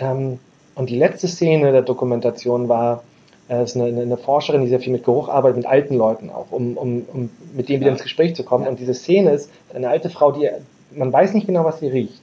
Ähm, 0.00 0.38
und 0.74 0.90
die 0.90 0.96
letzte 0.96 1.28
Szene 1.28 1.72
der 1.72 1.82
Dokumentation 1.82 2.68
war, 2.68 3.02
äh, 3.48 3.62
ist 3.62 3.76
eine, 3.76 4.00
eine, 4.00 4.16
Forscherin, 4.16 4.62
die 4.62 4.68
sehr 4.68 4.80
viel 4.80 4.92
mit 4.92 5.04
Geruch 5.04 5.28
arbeitet, 5.28 5.56
mit 5.56 5.66
alten 5.66 5.94
Leuten 5.94 6.30
auch, 6.30 6.50
um, 6.50 6.76
um, 6.76 7.02
um 7.12 7.30
mit 7.54 7.68
denen 7.68 7.80
wieder 7.80 7.90
ins 7.90 8.02
Gespräch 8.02 8.36
zu 8.36 8.44
kommen. 8.44 8.66
Und 8.66 8.78
diese 8.78 8.94
Szene 8.94 9.32
ist 9.32 9.50
eine 9.74 9.88
alte 9.88 10.10
Frau, 10.10 10.32
die 10.32 10.48
man 10.92 11.12
weiß 11.12 11.34
nicht 11.34 11.46
genau, 11.46 11.64
was 11.64 11.80
sie 11.80 11.88
riecht. 11.88 12.22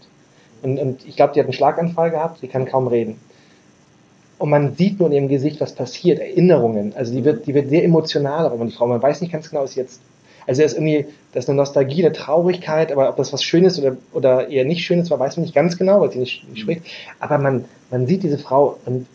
Und, 0.64 0.80
und 0.80 1.06
ich 1.06 1.16
glaube, 1.16 1.34
die 1.34 1.40
hat 1.40 1.46
einen 1.46 1.54
Schlaganfall 1.54 2.12
gehabt, 2.12 2.40
sie 2.40 2.48
kann 2.48 2.66
kaum 2.66 2.88
reden. 2.88 3.20
Und 4.38 4.50
man 4.50 4.76
sieht 4.76 5.00
nur 5.00 5.10
in 5.10 5.14
ihrem 5.14 5.28
Gesicht, 5.28 5.62
was 5.62 5.74
passiert, 5.74 6.20
Erinnerungen. 6.20 6.94
Also 6.96 7.14
die 7.14 7.24
wird, 7.24 7.48
die 7.48 7.54
wird 7.54 7.70
sehr 7.70 7.84
emotional, 7.84 8.46
aber 8.46 8.66
die 8.66 8.72
Frau, 8.72 8.88
man 8.88 9.02
weiß 9.02 9.22
nicht 9.22 9.32
ganz 9.32 9.50
genau, 9.50 9.64
ist 9.64 9.76
jetzt 9.76 10.02
also 10.48 10.62
er 10.62 10.66
ist 10.66 10.74
irgendwie, 10.74 11.06
das 11.34 11.46
ist 11.46 11.50
eine 11.50 11.58
Nostalgie, 11.58 12.06
eine 12.06 12.14
Traurigkeit, 12.14 12.92
aber 12.92 13.10
ob 13.10 13.18
das 13.18 13.34
was 13.34 13.44
Schönes 13.44 13.80
oder, 13.80 13.98
oder 14.14 14.50
eher 14.50 14.66
nicht 14.66 14.86
Schönes 14.86 15.10
war, 15.10 15.20
weiß 15.20 15.38
man 15.38 15.44
nicht 15.44 15.56
ganz 15.56 15.78
genau, 15.78 16.02
weil 16.02 16.12
sie 16.12 16.20
nicht, 16.20 16.48
nicht 16.50 16.62
spricht. 16.62 16.84
Aber 17.20 17.38
man, 17.38 17.66
man 17.92 18.08
sieht 18.08 18.24
diese 18.24 18.38
Frau 18.38 18.78
und, 18.86 19.08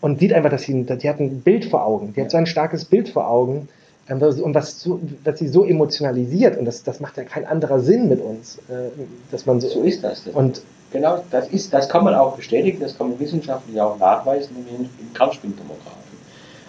und 0.00 0.20
sieht 0.20 0.32
einfach, 0.32 0.50
dass 0.50 0.62
sie, 0.62 0.84
die 0.84 1.08
hat 1.08 1.20
ein 1.20 1.40
Bild 1.40 1.64
vor 1.64 1.86
Augen. 1.86 2.12
Die 2.14 2.20
hat 2.20 2.30
so 2.30 2.36
ein 2.36 2.46
starkes 2.46 2.84
Bild 2.84 3.08
vor 3.08 3.28
Augen. 3.28 3.68
Ähm, 4.08 4.20
und 4.20 4.54
was, 4.54 4.80
so, 4.80 5.00
was 5.24 5.38
sie 5.38 5.48
so 5.48 5.64
emotionalisiert, 5.64 6.58
und 6.58 6.66
das, 6.66 6.82
das 6.82 7.00
macht 7.00 7.16
ja 7.16 7.24
kein 7.24 7.46
anderer 7.46 7.80
Sinn 7.80 8.08
mit 8.08 8.20
uns, 8.20 8.58
äh, 8.68 8.90
dass 9.30 9.46
man 9.46 9.60
so. 9.60 9.68
So 9.68 9.82
ist 9.82 10.04
das. 10.04 10.26
Und 10.26 10.62
genau, 10.92 11.24
das 11.30 11.48
ist, 11.48 11.72
das 11.72 11.88
kann 11.88 12.04
man 12.04 12.14
auch 12.14 12.36
bestätigen, 12.36 12.80
das 12.80 12.98
kann 12.98 13.08
man 13.10 13.18
wissenschaftlich 13.18 13.80
auch 13.80 13.98
nachweisen, 13.98 14.54
nämlich 14.56 14.90
im 15.00 15.12
Kernspintomographen. 15.14 16.04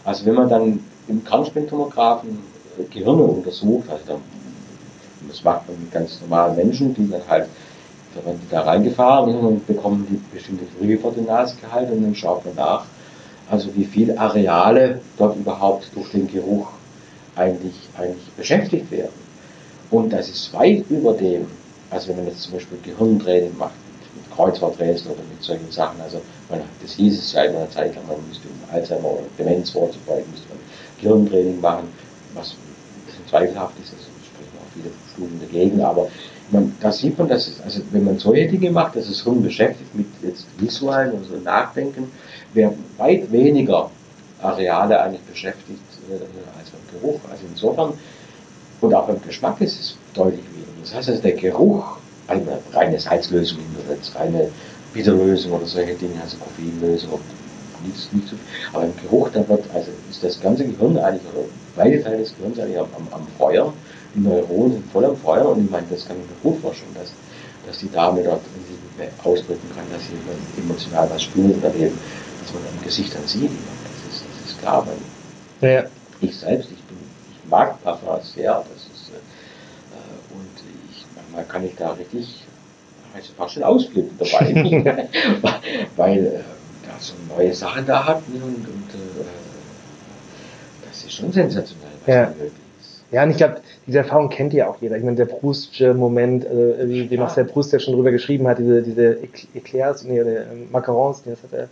Also 0.05 0.25
wenn 0.25 0.35
man 0.35 0.47
dann 0.47 0.79
im 1.07 1.23
Kernspintomographen 1.23 2.54
Gehirne 2.83 3.23
untersucht. 3.23 3.89
Also 3.89 4.19
das 5.27 5.43
macht 5.43 5.67
man 5.67 5.79
mit 5.79 5.91
ganz 5.91 6.19
normalen 6.21 6.55
Menschen, 6.55 6.93
die 6.93 7.09
dann 7.09 7.21
halt 7.27 7.47
da 8.15 8.25
werden 8.25 8.39
die 8.41 8.49
da 8.49 8.61
reingefahren 8.61 9.35
und 9.35 9.67
bekommen 9.67 10.07
die 10.09 10.21
bestimmte 10.33 10.65
Flüge 10.65 10.97
vor 10.97 11.11
die 11.11 11.21
Nase 11.21 11.57
gehalten 11.57 11.97
und 11.97 12.03
dann 12.03 12.15
schaut 12.15 12.45
man 12.45 12.55
nach, 12.55 12.85
also 13.49 13.75
wie 13.75 13.83
viele 13.83 14.17
Areale 14.17 15.01
dort 15.17 15.35
überhaupt 15.35 15.89
durch 15.93 16.11
den 16.11 16.27
Geruch 16.27 16.67
eigentlich, 17.35 17.73
eigentlich 17.97 18.25
beschäftigt 18.37 18.89
werden. 18.89 19.11
Und 19.91 20.13
das 20.13 20.29
ist 20.29 20.53
weit 20.53 20.85
über 20.89 21.13
dem, 21.13 21.45
also 21.89 22.09
wenn 22.09 22.17
man 22.17 22.27
jetzt 22.27 22.43
zum 22.43 22.53
Beispiel 22.53 22.77
Gehirntraining 22.83 23.57
macht, 23.57 23.73
mit 24.15 24.33
Kreuzworträtsel 24.33 25.11
oder 25.11 25.21
mit 25.29 25.43
solchen 25.43 25.69
Sachen, 25.69 25.99
also 26.01 26.21
man, 26.49 26.61
das 26.81 26.93
hieß 26.93 27.19
es 27.19 27.33
ja 27.33 27.43
in 27.43 27.55
einer 27.55 27.69
Zeit 27.69 27.95
lang, 27.95 28.07
man 28.07 28.17
müsste 28.29 28.47
Alzheimer 28.71 29.11
oder 29.11 29.23
Demenz 29.37 29.71
vorzubeugen, 29.71 30.31
müsste 30.31 30.47
man 30.49 30.59
Gehirntraining 31.01 31.59
machen, 31.59 31.89
was 32.35 32.55
zweifelhaft 33.29 33.73
ist, 33.79 33.93
es 33.93 34.05
sprechen 34.27 34.57
auch 34.59 34.71
viele 34.73 34.91
Studien 35.13 35.39
dagegen, 35.39 35.81
aber 35.81 36.09
man, 36.51 36.75
da 36.79 36.91
sieht 36.91 37.17
man, 37.17 37.27
dass 37.27 37.47
es, 37.47 37.61
also 37.61 37.81
wenn 37.91 38.03
man 38.03 38.19
solche 38.19 38.47
Dinge 38.47 38.71
macht, 38.71 38.95
dass 38.95 39.07
es 39.07 39.23
Hirn 39.23 39.41
beschäftigt 39.41 39.93
mit 39.95 40.07
jetzt 40.21 40.45
visuellen 40.57 41.13
und 41.13 41.25
so 41.25 41.37
Nachdenken, 41.37 42.11
werden 42.53 42.83
weit 42.97 43.31
weniger 43.31 43.89
Areale 44.41 45.01
eigentlich 45.01 45.23
beschäftigt 45.23 45.79
äh, 46.09 46.59
als 46.59 46.69
beim 46.69 47.01
Geruch. 47.01 47.19
Also 47.31 47.43
insofern, 47.49 47.93
und 48.81 48.93
auch 48.93 49.07
beim 49.07 49.21
Geschmack 49.21 49.59
ist 49.61 49.79
es 49.79 49.97
deutlich 50.13 50.43
weniger. 50.53 50.81
Das 50.81 50.93
heißt 50.93 51.09
also, 51.09 51.21
der 51.21 51.33
Geruch, 51.33 51.97
eine 52.27 52.59
reine 52.73 52.99
Salzlösung, 52.99 53.59
jetzt 53.89 54.15
reine 54.15 54.49
Bitterlösung 54.93 55.51
oder 55.53 55.65
solche 55.65 55.93
Dinge, 55.95 56.21
also 56.21 56.37
Koffeinlösung, 56.37 57.19
nichts, 57.85 58.09
nicht 58.11 58.27
so, 58.27 58.35
aber 58.73 58.85
im 58.85 58.93
Geruch, 59.03 59.29
da 59.33 59.47
wird, 59.47 59.63
also 59.73 59.91
ist 60.09 60.23
das 60.23 60.39
ganze 60.39 60.65
Gehirn 60.65 60.97
eigentlich, 60.97 61.23
oder 61.33 61.45
weite 61.75 62.03
Teile 62.03 62.17
des 62.17 62.35
Gehirns 62.37 62.59
eigentlich 62.59 62.79
am, 62.79 62.87
am 63.11 63.27
Feuer, 63.37 63.73
die 64.15 64.21
Neuronen 64.21 64.73
sind 64.73 64.91
voll 64.91 65.05
am 65.05 65.17
Feuer 65.17 65.49
und 65.49 65.65
ich 65.65 65.69
meine, 65.69 65.85
das 65.89 66.07
kann 66.07 66.17
ich 66.17 66.43
mir 66.43 66.55
vorstellen, 66.61 66.95
dass, 66.95 67.11
dass 67.67 67.79
die 67.79 67.91
Dame 67.91 68.23
dort 68.23 68.41
ausdrücken 69.23 69.69
kann, 69.75 69.85
dass 69.91 70.03
sie 70.07 70.61
emotional 70.61 71.09
was 71.09 71.23
spürt 71.23 71.57
oder 71.57 71.73
eben, 71.75 71.97
dass 72.41 72.53
man 72.53 72.63
im 72.73 72.83
Gesicht 72.83 73.13
dann 73.13 73.27
sieht. 73.27 73.51
Das 73.51 74.13
ist, 74.13 74.23
das 74.23 74.51
ist 74.51 74.59
klar, 74.59 74.87
weil 74.87 75.69
ja. 75.69 75.83
ich 76.21 76.37
selbst, 76.37 76.69
ich 76.71 76.81
bin, 76.83 76.97
ich 77.31 77.49
mag 77.49 77.81
Parfums 77.83 78.33
sehr, 78.33 78.53
das 78.53 78.83
ist, 78.83 79.09
äh, 79.09 80.33
und 80.33 80.91
ich, 80.91 81.05
manchmal 81.15 81.43
kann 81.45 81.65
ich 81.65 81.75
da 81.75 81.91
richtig, 81.91 82.43
also 83.13 83.33
fast 83.37 83.53
schon 83.55 83.63
ausflippen 83.63 84.17
dabei, 84.17 85.09
weil, 85.97 86.25
äh, 86.25 86.31
da 86.31 86.54
so 86.99 87.13
neue 87.35 87.53
Sachen 87.53 87.85
da 87.85 88.05
hat 88.05 88.21
und, 88.27 88.43
und 88.43 88.89
äh, 88.93 89.25
das 90.87 91.03
ist 91.03 91.13
schon 91.13 91.31
sensationell, 91.31 91.87
was 92.05 92.15
ja. 92.15 92.23
da 92.23 92.29
möglich 92.29 92.51
ist. 92.79 93.03
Ja, 93.11 93.23
und 93.23 93.31
ich 93.31 93.37
glaube, 93.37 93.57
diese 93.87 93.99
Erfahrung 93.99 94.29
kennt 94.29 94.53
ja 94.53 94.67
auch 94.67 94.77
jeder. 94.81 94.97
Ich 94.97 95.03
meine, 95.03 95.15
der 95.15 95.25
Proustsche 95.25 95.93
Moment, 95.93 96.45
äh, 96.45 96.87
wie, 96.89 97.09
wie 97.09 97.17
Marcel 97.17 97.45
Proust 97.45 97.73
ja 97.73 97.79
schon 97.79 97.93
drüber 97.93 98.11
geschrieben 98.11 98.47
hat, 98.47 98.59
diese, 98.59 98.81
diese 98.81 99.17
Eclairs, 99.53 100.03
nee, 100.03 100.19
äh, 100.19 100.43
Macarons, 100.71 101.23
das 101.23 101.43
hat 101.43 101.53
er, 101.53 101.69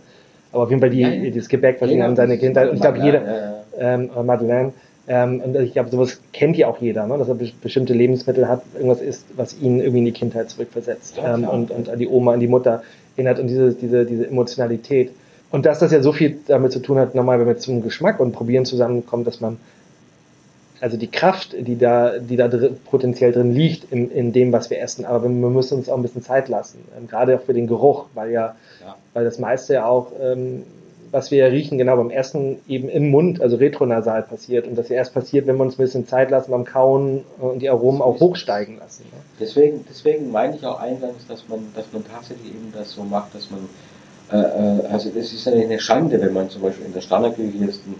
aber 0.52 0.64
auf 0.64 0.70
jeden 0.70 0.80
Fall 0.80 0.90
die, 0.90 1.00
ja, 1.00 1.10
dieses 1.10 1.48
Gebäck, 1.48 1.80
was 1.80 1.90
ihn 1.90 2.02
an 2.02 2.14
seine 2.14 2.38
Kindheit, 2.38 2.68
und 2.68 2.76
ich 2.76 2.80
glaube, 2.80 2.98
jeder, 2.98 3.22
ja. 3.24 3.94
ähm, 3.94 4.10
Madeleine, 4.24 4.72
ähm, 5.06 5.40
und 5.40 5.56
ich 5.56 5.72
glaube, 5.72 5.90
sowas 5.90 6.20
kennt 6.32 6.56
ja 6.56 6.66
auch 6.68 6.80
jeder, 6.80 7.06
ne? 7.06 7.18
dass 7.18 7.28
er 7.28 7.34
bestimmte 7.34 7.92
Lebensmittel 7.92 8.48
hat, 8.48 8.62
irgendwas 8.74 9.00
ist, 9.00 9.26
was 9.36 9.58
ihn 9.60 9.80
irgendwie 9.80 9.98
in 9.98 10.04
die 10.06 10.12
Kindheit 10.12 10.50
zurückversetzt 10.50 11.18
ja, 11.18 11.34
ähm, 11.34 11.44
und, 11.44 11.70
und 11.70 11.88
an 11.90 11.98
die 11.98 12.08
Oma, 12.08 12.32
an 12.32 12.40
die 12.40 12.48
Mutter 12.48 12.82
erinnert 13.16 13.38
und 13.38 13.48
diese, 13.48 13.74
diese, 13.74 14.06
diese 14.06 14.26
Emotionalität. 14.26 15.12
Und 15.50 15.66
dass 15.66 15.78
das 15.78 15.92
ja 15.92 16.02
so 16.02 16.12
viel 16.12 16.38
damit 16.46 16.72
zu 16.72 16.80
tun 16.80 16.98
hat, 16.98 17.14
nochmal, 17.14 17.38
wenn 17.38 17.46
wir 17.46 17.58
zum 17.58 17.82
Geschmack 17.82 18.18
und 18.18 18.32
Probieren 18.32 18.64
zusammenkommen, 18.64 19.24
dass 19.24 19.40
man 19.40 19.58
also 20.80 20.96
die 20.96 21.10
Kraft, 21.10 21.54
die 21.58 21.78
da, 21.78 22.18
die 22.18 22.36
da 22.36 22.48
drin, 22.48 22.76
potenziell 22.84 23.32
drin 23.32 23.54
liegt 23.54 23.90
in, 23.92 24.10
in 24.10 24.32
dem, 24.32 24.52
was 24.52 24.68
wir 24.70 24.80
essen, 24.80 25.04
aber 25.04 25.22
wir 25.22 25.30
müssen 25.30 25.78
uns 25.78 25.88
auch 25.88 25.96
ein 25.96 26.02
bisschen 26.02 26.22
Zeit 26.22 26.48
lassen, 26.48 26.84
ähm, 26.98 27.06
gerade 27.06 27.36
auch 27.36 27.42
für 27.42 27.54
den 27.54 27.66
Geruch, 27.66 28.06
weil 28.14 28.32
ja, 28.32 28.56
ja, 28.82 28.96
weil 29.12 29.24
das 29.24 29.38
meiste 29.38 29.74
ja 29.74 29.86
auch, 29.86 30.12
ähm, 30.20 30.64
was 31.14 31.30
wir 31.30 31.46
riechen, 31.46 31.78
genau 31.78 31.96
beim 31.96 32.10
ersten 32.10 32.58
eben 32.66 32.88
im 32.88 33.10
Mund, 33.10 33.40
also 33.40 33.54
retronasal 33.56 34.22
passiert 34.22 34.66
und 34.66 34.76
das 34.76 34.88
ja 34.88 34.96
erst 34.96 35.14
passiert, 35.14 35.46
wenn 35.46 35.56
wir 35.56 35.62
uns 35.62 35.74
ein 35.74 35.82
bisschen 35.82 36.08
Zeit 36.08 36.28
lassen 36.32 36.50
beim 36.50 36.64
Kauen 36.64 37.24
und 37.38 37.60
die 37.60 37.70
Aromen 37.70 38.02
auch 38.02 38.18
hochsteigen 38.18 38.78
lassen. 38.78 39.04
Ne? 39.04 39.20
Deswegen, 39.38 39.84
deswegen 39.88 40.32
meine 40.32 40.56
ich 40.56 40.66
auch 40.66 40.80
eingangs, 40.80 41.24
dass 41.28 41.48
man, 41.48 41.60
dass 41.76 41.84
man 41.92 42.04
tatsächlich 42.04 42.48
eben 42.48 42.72
das 42.76 42.90
so 42.90 43.04
macht, 43.04 43.32
dass 43.32 43.48
man, 43.48 43.68
äh, 44.32 44.42
äh 44.42 44.86
also 44.88 45.08
das 45.10 45.32
ist 45.32 45.46
eine 45.46 45.78
Schande, 45.78 46.20
wenn 46.20 46.32
man 46.32 46.50
zum 46.50 46.62
Beispiel 46.62 46.86
in 46.86 46.92
der 46.92 47.00
Standardküche 47.00 47.58
jetzt 47.58 47.82
einen 47.86 47.94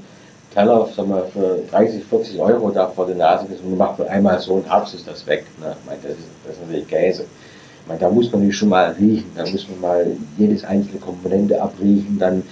Teller 0.52 0.88
sagen 0.88 1.10
wir, 1.10 1.24
für 1.26 1.60
30, 1.70 2.04
40 2.04 2.40
Euro 2.40 2.70
da 2.70 2.88
vor 2.88 3.06
der 3.06 3.14
Nase 3.14 3.46
ist 3.46 3.62
und 3.62 3.78
macht 3.78 4.00
man 4.00 4.08
einmal 4.08 4.40
so 4.40 4.54
und 4.54 4.68
hab's 4.68 4.92
ist 4.92 5.06
das 5.06 5.24
weg. 5.28 5.44
Ne? 5.60 5.76
Ich 5.80 5.86
meine, 5.86 6.00
das 6.02 6.12
ist, 6.12 6.28
das 6.44 6.56
ist 6.56 6.62
natürlich 6.62 6.88
Käse. 6.88 7.22
Ich 7.22 7.88
meine, 7.88 8.00
da 8.00 8.10
muss 8.10 8.32
man 8.32 8.50
schon 8.50 8.70
mal 8.70 8.96
riechen, 8.98 9.30
da 9.36 9.46
muss 9.46 9.68
man 9.68 9.80
mal 9.80 10.06
jedes 10.36 10.64
einzelne 10.64 10.98
Komponente 10.98 11.62
abriechen, 11.62 12.16
dann, 12.18 12.42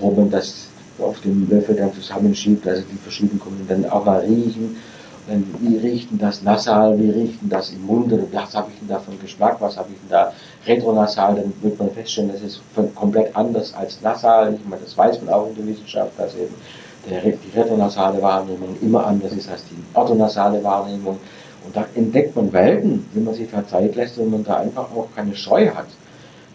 man 0.00 0.30
das 0.30 0.68
auf 0.98 1.20
dem 1.20 1.48
Löffel 1.50 1.76
dann 1.76 1.92
zusammenschiebt, 1.92 2.66
also 2.66 2.82
die 2.90 2.98
verschiedenen 2.98 3.40
Komponenten 3.40 3.82
dann 3.82 3.90
auch 3.90 4.04
mal 4.04 4.20
riechen. 4.20 4.76
Dann, 5.26 5.42
wie 5.60 5.78
riecht 5.78 6.10
denn 6.10 6.18
das 6.18 6.42
nasal, 6.42 6.98
wie 6.98 7.10
riecht 7.10 7.40
denn 7.40 7.48
das 7.48 7.70
im 7.70 7.86
Mund, 7.86 8.12
oder 8.12 8.24
was 8.32 8.54
habe 8.54 8.70
ich 8.70 8.78
denn 8.78 8.88
da 8.88 8.98
für 8.98 9.10
einen 9.10 9.20
Geschmack, 9.20 9.56
was 9.58 9.76
habe 9.76 9.88
ich 9.90 9.98
denn 10.00 10.10
da 10.10 10.32
retronasal, 10.66 11.36
dann 11.36 11.52
wird 11.62 11.78
man 11.78 11.90
feststellen, 11.90 12.30
das 12.30 12.42
ist 12.42 12.60
komplett 12.94 13.34
anders 13.34 13.72
als 13.72 14.00
nasal. 14.02 14.54
Ich 14.54 14.68
meine, 14.68 14.82
das 14.82 14.96
weiß 14.96 15.22
man 15.22 15.32
auch 15.32 15.48
in 15.48 15.54
der 15.56 15.66
Wissenschaft, 15.66 16.12
dass 16.18 16.34
eben 16.34 16.54
der, 17.08 17.20
die 17.22 17.58
retronasale 17.58 18.20
Wahrnehmung 18.20 18.76
immer 18.82 19.06
anders 19.06 19.32
ist 19.32 19.48
als 19.50 19.64
die 19.64 19.76
orthonasale 19.94 20.62
Wahrnehmung. 20.62 21.18
Und 21.64 21.74
da 21.74 21.86
entdeckt 21.94 22.36
man 22.36 22.52
Welten, 22.52 23.06
wenn 23.14 23.24
man 23.24 23.34
sich 23.34 23.50
da 23.50 23.66
Zeit 23.66 23.94
lässt, 23.94 24.18
wenn 24.18 24.30
man 24.30 24.44
da 24.44 24.58
einfach 24.58 24.84
auch 24.94 25.08
keine 25.16 25.34
Scheu 25.34 25.70
hat. 25.70 25.86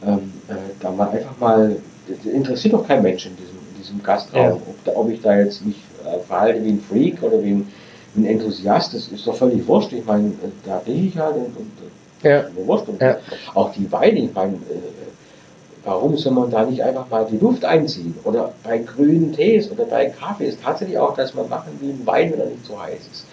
Ähm, 0.05 0.31
äh, 0.47 0.53
da 0.79 0.91
mal 0.91 1.09
einfach 1.09 1.37
mal, 1.39 1.75
das 2.09 2.25
interessiert 2.25 2.73
doch 2.73 2.87
kein 2.87 3.03
Mensch 3.03 3.25
in 3.25 3.35
diesem, 3.35 3.57
in 3.57 3.81
diesem 3.81 4.03
Gastraum, 4.03 4.61
ob, 4.85 4.97
ob, 4.97 5.09
ich 5.09 5.21
da 5.21 5.37
jetzt 5.37 5.65
mich 5.65 5.77
äh, 6.05 6.19
verhalte 6.19 6.63
wie 6.63 6.69
ein 6.69 6.81
Freak 6.81 7.21
oder 7.21 7.41
wie 7.43 7.51
ein, 7.51 7.67
wie 8.13 8.21
ein, 8.21 8.25
Enthusiast, 8.25 8.93
das 8.93 9.07
ist 9.07 9.27
doch 9.27 9.35
völlig 9.35 9.65
wurscht. 9.67 9.93
Ich 9.93 10.05
meine, 10.05 10.27
äh, 10.27 10.49
da 10.65 10.81
rieche 10.85 11.07
ich 11.07 11.17
halt 11.17 11.35
und, 11.35 11.57
und 11.57 11.71
ja. 12.23 12.45
wurscht. 12.65 12.87
Und 12.87 13.01
ja. 13.01 13.17
auch 13.53 13.71
die 13.73 13.91
Weine, 13.91 14.19
ich 14.19 14.33
meine, 14.33 14.53
äh, 14.53 15.09
warum 15.83 16.17
soll 16.17 16.33
man 16.33 16.49
da 16.49 16.65
nicht 16.65 16.83
einfach 16.83 17.09
mal 17.09 17.27
die 17.29 17.37
Luft 17.37 17.63
einziehen? 17.63 18.15
Oder 18.23 18.53
bei 18.63 18.79
grünen 18.79 19.33
Tees 19.33 19.71
oder 19.71 19.85
bei 19.85 20.07
Kaffee 20.07 20.47
ist 20.47 20.61
tatsächlich 20.63 20.97
auch, 20.97 21.15
dass 21.15 21.33
man 21.33 21.47
machen 21.49 21.77
wie 21.79 21.89
ein 21.89 22.01
Wein, 22.05 22.31
wenn 22.31 22.39
er 22.39 22.47
nicht 22.47 22.65
so 22.65 22.81
heiß 22.81 22.99
ist. 23.11 23.25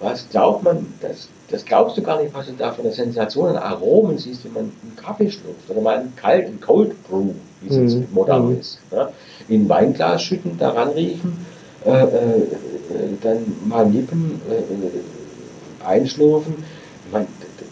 Was 0.00 0.28
glaubt 0.30 0.62
man, 0.62 0.86
das, 1.00 1.28
das 1.50 1.64
glaubst 1.64 1.96
du 1.96 2.02
gar 2.02 2.22
nicht, 2.22 2.32
was 2.32 2.46
du 2.46 2.52
da 2.52 2.72
von 2.72 2.84
der 2.84 2.92
Sensation 2.92 3.48
an 3.48 3.56
Aromen 3.56 4.16
siehst, 4.16 4.44
wenn 4.44 4.52
man 4.52 4.62
einen 4.64 4.96
Kaffee 4.96 5.30
schlürft 5.30 5.68
oder 5.68 5.80
mal 5.80 5.98
einen 5.98 6.14
kalten 6.14 6.60
Cold 6.60 7.02
Brew, 7.08 7.32
wie 7.60 7.68
es 7.68 7.76
mhm. 7.76 7.88
jetzt 7.88 8.12
modern 8.12 8.50
mhm. 8.50 8.60
ist. 8.60 8.78
Ne? 8.90 9.08
In 9.48 9.62
ein 9.62 9.68
Weinglas 9.68 10.22
schütten, 10.22 10.58
daran 10.58 10.90
riechen, 10.90 11.46
äh, 11.84 11.90
äh, 11.90 12.42
dann 13.22 13.56
mal 13.66 13.86
nippen, 13.86 14.40
äh, 14.48 14.54
äh 14.54 15.86
einschlürfen. 15.86 16.54
Ich 17.06 17.12
meine, 17.12 17.26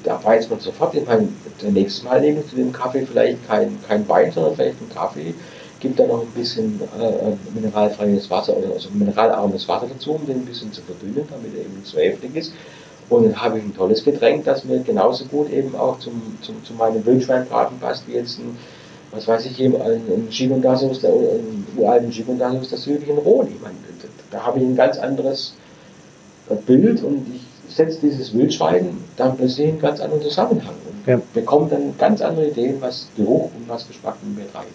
da 0.04 0.22
weiß 0.22 0.48
man 0.48 0.60
sofort, 0.60 0.94
ich 0.94 1.06
meine, 1.06 1.28
das 1.60 1.70
nächste 1.70 2.04
Mal 2.04 2.20
nehme 2.20 2.40
ich 2.40 2.48
zu 2.48 2.56
dem 2.56 2.72
Kaffee 2.72 3.04
vielleicht 3.04 3.46
kein, 3.46 3.78
kein 3.86 4.08
Wein, 4.08 4.30
sondern 4.32 4.54
vielleicht 4.54 4.80
einen 4.80 4.90
Kaffee, 4.94 5.34
gibt 5.80 5.98
da 5.98 6.06
noch 6.06 6.22
ein 6.22 6.28
bisschen 6.28 6.80
äh, 6.98 7.34
mineralfreies 7.54 8.30
Wasser 8.30 8.56
oder 8.56 8.72
also 8.72 8.88
mineralarmes 8.92 9.68
Wasser 9.68 9.88
dazu, 9.92 10.12
um 10.12 10.26
den 10.26 10.36
ein 10.36 10.46
bisschen 10.46 10.72
zu 10.72 10.80
verdünnen, 10.82 11.26
damit 11.30 11.54
er 11.54 11.62
eben 11.62 11.74
nicht 11.74 11.86
so 11.86 11.98
heftig 11.98 12.34
ist. 12.34 12.52
Und 13.08 13.24
dann 13.24 13.40
habe 13.40 13.58
ich 13.58 13.64
ein 13.64 13.76
tolles 13.76 14.02
Getränk, 14.02 14.44
das 14.44 14.64
mir 14.64 14.80
genauso 14.80 15.26
gut 15.26 15.50
eben 15.50 15.76
auch 15.76 15.98
zum, 15.98 16.38
zum, 16.42 16.64
zu 16.64 16.74
meinem 16.74 17.04
Wildschweinbraten 17.04 17.78
passt, 17.78 18.08
wie 18.08 18.14
jetzt 18.14 18.38
ein, 18.38 18.56
was 19.12 19.28
weiß 19.28 19.46
ich, 19.46 19.62
ein, 19.62 19.74
aus 19.74 21.00
der, 21.00 21.10
einen 21.10 21.66
uralten 21.76 22.10
Gigondas 22.10 22.56
aus 22.56 22.68
der 22.70 22.78
südlichen 22.78 23.18
Rhone. 23.18 23.48
Ich 23.54 23.60
meine, 23.60 23.76
da, 24.30 24.44
habe 24.44 24.58
ich 24.58 24.64
ein 24.64 24.76
ganz 24.76 24.98
anderes 24.98 25.54
Bild 26.66 27.02
und 27.02 27.26
ich 27.34 27.42
setzt 27.74 28.02
dieses 28.02 28.32
Wildschwein 28.34 28.96
dann 29.16 29.36
plötzlich 29.36 29.66
in 29.66 29.72
einen 29.72 29.80
ganz 29.80 30.00
anderen 30.00 30.22
Zusammenhang 30.22 30.74
und 30.88 31.06
ja. 31.06 31.20
bekommt 31.34 31.72
dann 31.72 31.96
ganz 31.98 32.20
andere 32.22 32.48
Ideen, 32.48 32.80
was 32.80 33.08
Geruch 33.16 33.50
und 33.56 33.68
was 33.68 33.86
Geschmack 33.86 34.16
mir 34.24 34.50
treibt. 34.50 34.66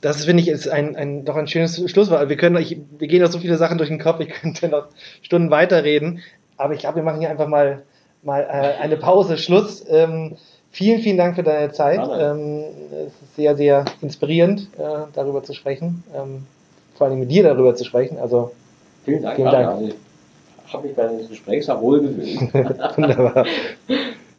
Das 0.00 0.24
finde 0.24 0.42
ich 0.42 0.48
ist 0.48 0.68
ein, 0.68 0.94
ein, 0.94 1.24
doch 1.24 1.36
ein 1.36 1.48
schönes 1.48 1.82
Schlusswort. 1.90 2.28
Wir 2.28 2.36
können, 2.36 2.56
ich, 2.56 2.78
wir 2.98 3.08
gehen 3.08 3.22
noch 3.22 3.30
so 3.30 3.38
viele 3.38 3.56
Sachen 3.56 3.78
durch 3.78 3.88
den 3.88 3.98
Kopf, 3.98 4.20
ich 4.20 4.28
könnte 4.40 4.68
noch 4.68 4.88
Stunden 5.22 5.50
weiterreden. 5.50 6.20
Aber 6.56 6.74
ich 6.74 6.80
glaube, 6.80 6.96
wir 6.96 7.02
machen 7.02 7.20
hier 7.20 7.30
einfach 7.30 7.48
mal, 7.48 7.82
mal 8.22 8.42
äh, 8.42 8.80
eine 8.80 8.96
Pause, 8.96 9.36
Schluss. 9.38 9.84
Ähm, 9.88 10.36
vielen, 10.76 11.00
vielen 11.00 11.16
Dank 11.16 11.36
für 11.36 11.42
deine 11.42 11.72
Zeit. 11.72 12.00
Ähm, 12.18 12.64
es 12.92 13.12
ist 13.22 13.36
sehr, 13.36 13.56
sehr 13.56 13.84
inspirierend, 14.02 14.68
äh, 14.78 15.06
darüber 15.14 15.42
zu 15.42 15.54
sprechen. 15.54 16.04
Ähm, 16.14 16.46
vor 16.94 17.06
allem 17.06 17.18
mit 17.18 17.30
dir 17.30 17.42
darüber 17.42 17.74
zu 17.74 17.84
sprechen. 17.84 18.18
Also 18.18 18.52
vielen 19.04 19.22
Dank. 19.22 19.36
Vielen 19.36 19.50
Dank 19.50 19.94
habe 20.76 20.86
mich 20.86 20.96
bei 20.96 21.06
dem 21.06 21.28
Gespräch 21.28 21.64
sehr 21.64 21.80
wohl 21.80 22.00
gefühlt. 22.00 22.52
Wunderbar. 22.96 23.46